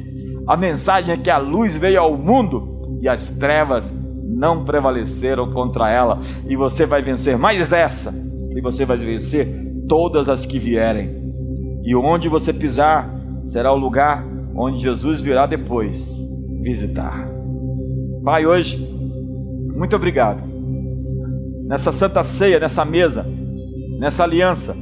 A 0.48 0.56
mensagem 0.56 1.14
é 1.14 1.18
que 1.18 1.30
a 1.30 1.38
luz 1.38 1.78
veio 1.78 2.00
ao 2.00 2.18
mundo 2.18 3.00
e 3.02 3.10
as 3.10 3.30
trevas 3.30 3.94
não 4.24 4.64
prevaleceram 4.64 5.52
contra 5.52 5.90
ela. 5.90 6.20
E 6.48 6.56
você 6.56 6.86
vai 6.86 7.02
vencer 7.02 7.38
mais 7.38 7.72
essa, 7.72 8.14
e 8.56 8.62
você 8.62 8.86
vai 8.86 8.98
vencer 8.98 9.48
todas 9.88 10.30
as 10.30 10.46
que 10.46 10.60
vierem. 10.60 11.24
E 11.84 11.96
onde 11.96 12.30
você 12.30 12.54
pisar 12.54 13.10
será 13.46 13.74
o 13.74 13.78
lugar 13.78 14.26
onde 14.56 14.82
Jesus 14.82 15.22
virá 15.22 15.46
depois 15.46 16.18
visitar. 16.62 17.28
Pai, 18.24 18.46
hoje, 18.46 18.78
muito 19.76 19.96
obrigado. 19.96 20.42
Nessa 21.66 21.92
santa 21.92 22.24
ceia, 22.24 22.60
nessa 22.60 22.86
mesa, 22.86 23.26
nessa 23.98 24.24
aliança, 24.24 24.76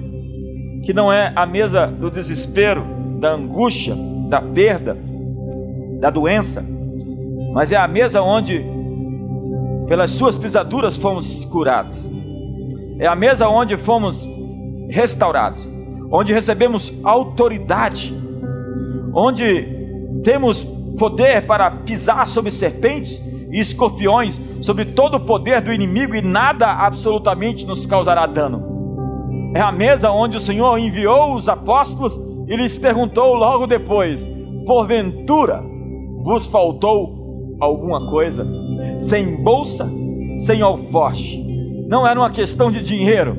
que 0.84 0.94
não 0.94 1.12
é 1.12 1.32
a 1.36 1.46
mesa 1.46 1.88
do 1.88 2.10
desespero, 2.10 2.84
da 3.20 3.34
angústia, 3.34 3.96
da 4.30 4.42
perda, 4.42 4.98
da 6.00 6.10
doença, 6.10 6.66
mas 7.54 7.72
é 7.72 7.78
a 7.78 7.88
mesa 7.88 8.22
onde, 8.22 8.66
pelas 9.88 10.12
suas 10.12 10.38
pisaduras, 10.38 10.98
fomos 10.98 11.46
curados. 11.46 12.10
É 13.00 13.08
a 13.08 13.16
mesa 13.16 13.48
onde 13.48 13.78
fomos 13.78 14.28
restaurados, 14.90 15.70
onde 16.12 16.34
recebemos 16.34 16.94
autoridade, 17.04 18.16
onde 19.14 20.22
temos 20.24 20.62
poder 20.98 21.46
para 21.46 21.72
pisar 21.72 22.28
sobre 22.28 22.52
serpentes 22.52 23.22
e 23.52 23.60
escorpiões, 23.60 24.40
sobre 24.62 24.86
todo 24.86 25.16
o 25.16 25.26
poder 25.26 25.62
do 25.62 25.74
inimigo 25.74 26.16
e 26.16 26.22
nada 26.22 26.68
absolutamente 26.68 27.66
nos 27.66 27.86
causará 27.86 28.26
dano. 28.26 28.72
É 29.54 29.62
a 29.62 29.72
mesa 29.72 30.12
onde 30.12 30.38
o 30.38 30.40
Senhor 30.40 30.78
enviou 30.78 31.36
os 31.36 31.50
apóstolos 31.50 32.20
e 32.48 32.56
lhes 32.56 32.78
perguntou 32.78 33.34
logo 33.34 33.68
depois: 33.68 34.30
porventura 34.66 35.62
vos 36.24 36.48
faltou 36.48 37.58
alguma 37.60 38.08
coisa? 38.08 38.48
Sem 39.00 39.44
bolsa, 39.44 39.90
sem 40.34 40.62
alforje. 40.62 41.44
Não 41.88 42.08
era 42.08 42.20
uma 42.20 42.30
questão 42.30 42.72
de 42.72 42.82
dinheiro, 42.82 43.36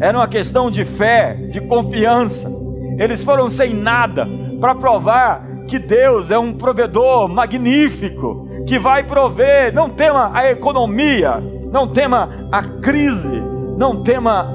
era 0.00 0.16
uma 0.16 0.28
questão 0.28 0.70
de 0.70 0.84
fé, 0.84 1.34
de 1.50 1.60
confiança. 1.60 2.50
Eles 2.98 3.24
foram 3.24 3.48
sem 3.48 3.74
nada 3.74 4.26
para 4.62 4.76
provar 4.76 5.44
que 5.66 5.76
Deus 5.76 6.30
é 6.30 6.38
um 6.38 6.54
provedor 6.54 7.28
magnífico, 7.28 8.46
que 8.64 8.78
vai 8.78 9.02
prover. 9.02 9.74
Não 9.74 9.90
tema 9.90 10.30
a 10.32 10.48
economia, 10.52 11.42
não 11.72 11.88
tema 11.88 12.48
a 12.52 12.62
crise, 12.62 13.42
não 13.76 14.04
tema 14.04 14.48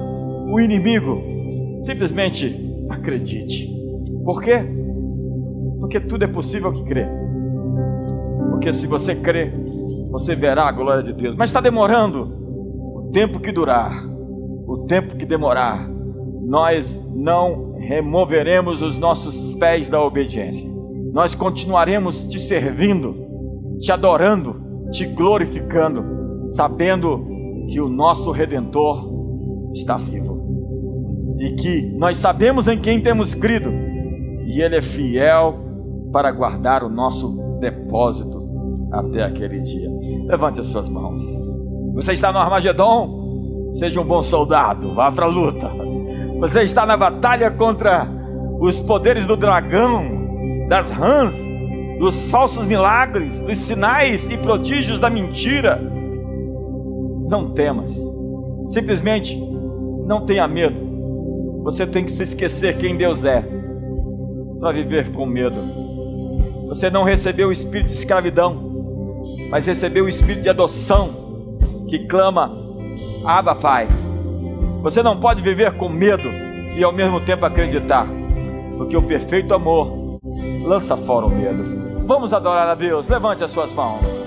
o 0.50 0.62
inimigo. 0.62 1.22
Simplesmente 1.82 2.58
acredite. 2.90 3.70
Por 4.24 4.42
quê? 4.42 4.64
Porque 5.82 6.00
tudo 6.00 6.24
é 6.24 6.28
possível 6.28 6.72
que 6.72 6.86
crê. 6.86 7.06
Porque 8.50 8.72
se 8.72 8.88
você 8.88 9.14
crê, 9.14 9.52
você 10.10 10.36
verá 10.36 10.70
a 10.70 10.72
glória 10.72 11.04
de 11.04 11.12
Deus. 11.12 11.36
Mas 11.36 11.50
está 11.50 11.60
demorando. 11.60 12.34
O 12.96 13.10
tempo 13.12 13.42
que 13.42 13.52
durar, 13.52 13.92
o 14.66 14.86
tempo 14.88 15.18
que 15.18 15.26
demorar, 15.26 15.86
nós 16.46 17.06
não 17.14 17.67
removeremos 17.88 18.82
os 18.82 19.00
nossos 19.00 19.54
pés 19.54 19.88
da 19.88 20.04
obediência. 20.04 20.70
Nós 21.14 21.34
continuaremos 21.34 22.28
te 22.28 22.38
servindo, 22.38 23.16
te 23.80 23.92
adorando, 23.94 24.90
te 24.92 25.06
glorificando, 25.06 26.04
sabendo 26.48 27.26
que 27.70 27.80
o 27.80 27.88
nosso 27.88 28.32
redentor 28.32 29.10
está 29.74 29.96
vivo. 29.96 30.38
E 31.40 31.56
que 31.56 31.82
nós 31.98 32.18
sabemos 32.18 32.68
em 32.68 32.78
quem 32.78 33.02
temos 33.02 33.34
crido, 33.34 33.72
e 34.46 34.62
ele 34.62 34.76
é 34.76 34.82
fiel 34.82 35.56
para 36.12 36.32
guardar 36.32 36.84
o 36.84 36.90
nosso 36.90 37.38
depósito 37.62 38.38
até 38.92 39.24
aquele 39.24 39.62
dia. 39.62 39.90
Levante 40.26 40.60
as 40.60 40.68
suas 40.68 40.90
mãos. 40.90 41.22
Você 41.94 42.14
está 42.14 42.34
no 42.34 42.40
Armagedon? 42.40 43.72
Seja 43.76 44.02
um 44.02 44.06
bom 44.06 44.22
soldado, 44.22 44.94
vá 44.94 45.12
para 45.12 45.26
a 45.26 45.30
luta. 45.30 45.87
Você 46.40 46.62
está 46.62 46.86
na 46.86 46.96
batalha 46.96 47.50
contra 47.50 48.08
os 48.60 48.80
poderes 48.80 49.26
do 49.26 49.36
dragão, 49.36 50.68
das 50.70 50.92
rãs, 50.92 51.36
dos 52.00 52.30
falsos 52.30 52.66
milagres, 52.66 53.42
dos 53.42 53.58
sinais 53.58 54.30
e 54.30 54.38
prodígios 54.38 55.00
da 55.00 55.10
mentira. 55.10 55.82
Não 57.30 57.50
temas, 57.52 58.00
simplesmente 58.68 59.36
não 60.06 60.26
tenha 60.26 60.48
medo. 60.48 60.88
Você 61.64 61.86
tem 61.86 62.06
que 62.06 62.12
se 62.12 62.24
esquecer 62.24 62.78
quem 62.78 62.96
Deus 62.96 63.26
é 63.26 63.44
para 64.60 64.72
viver 64.72 65.12
com 65.12 65.26
medo. 65.26 65.58
Você 66.68 66.90
não 66.90 67.04
recebeu 67.04 67.50
o 67.50 67.52
espírito 67.52 67.88
de 67.88 67.94
escravidão, 67.94 69.22
mas 69.50 69.66
recebeu 69.66 70.06
o 70.06 70.10
espírito 70.10 70.44
de 70.44 70.50
adoção 70.50 71.10
que 71.90 72.06
clama: 72.06 72.56
Abba, 73.26 73.56
Pai. 73.56 73.88
Você 74.82 75.04
não 75.04 75.20
pode 75.20 75.42
viver 75.42 75.74
com 75.74 75.90
medo 75.90 76.30
e 76.76 76.84
ao 76.84 76.92
mesmo 76.92 77.20
tempo 77.20 77.46
acreditar, 77.46 78.08
porque 78.78 78.96
o 78.96 79.02
perfeito 79.02 79.54
amor 79.54 80.20
lança 80.66 80.96
fora 80.96 81.26
o 81.26 81.30
medo. 81.30 81.64
Vamos 82.06 82.34
adorar 82.34 82.68
a 82.68 82.76
Deus, 82.76 83.08
levante 83.08 83.44
as 83.44 83.52
suas 83.52 83.74
mãos. 83.74 84.27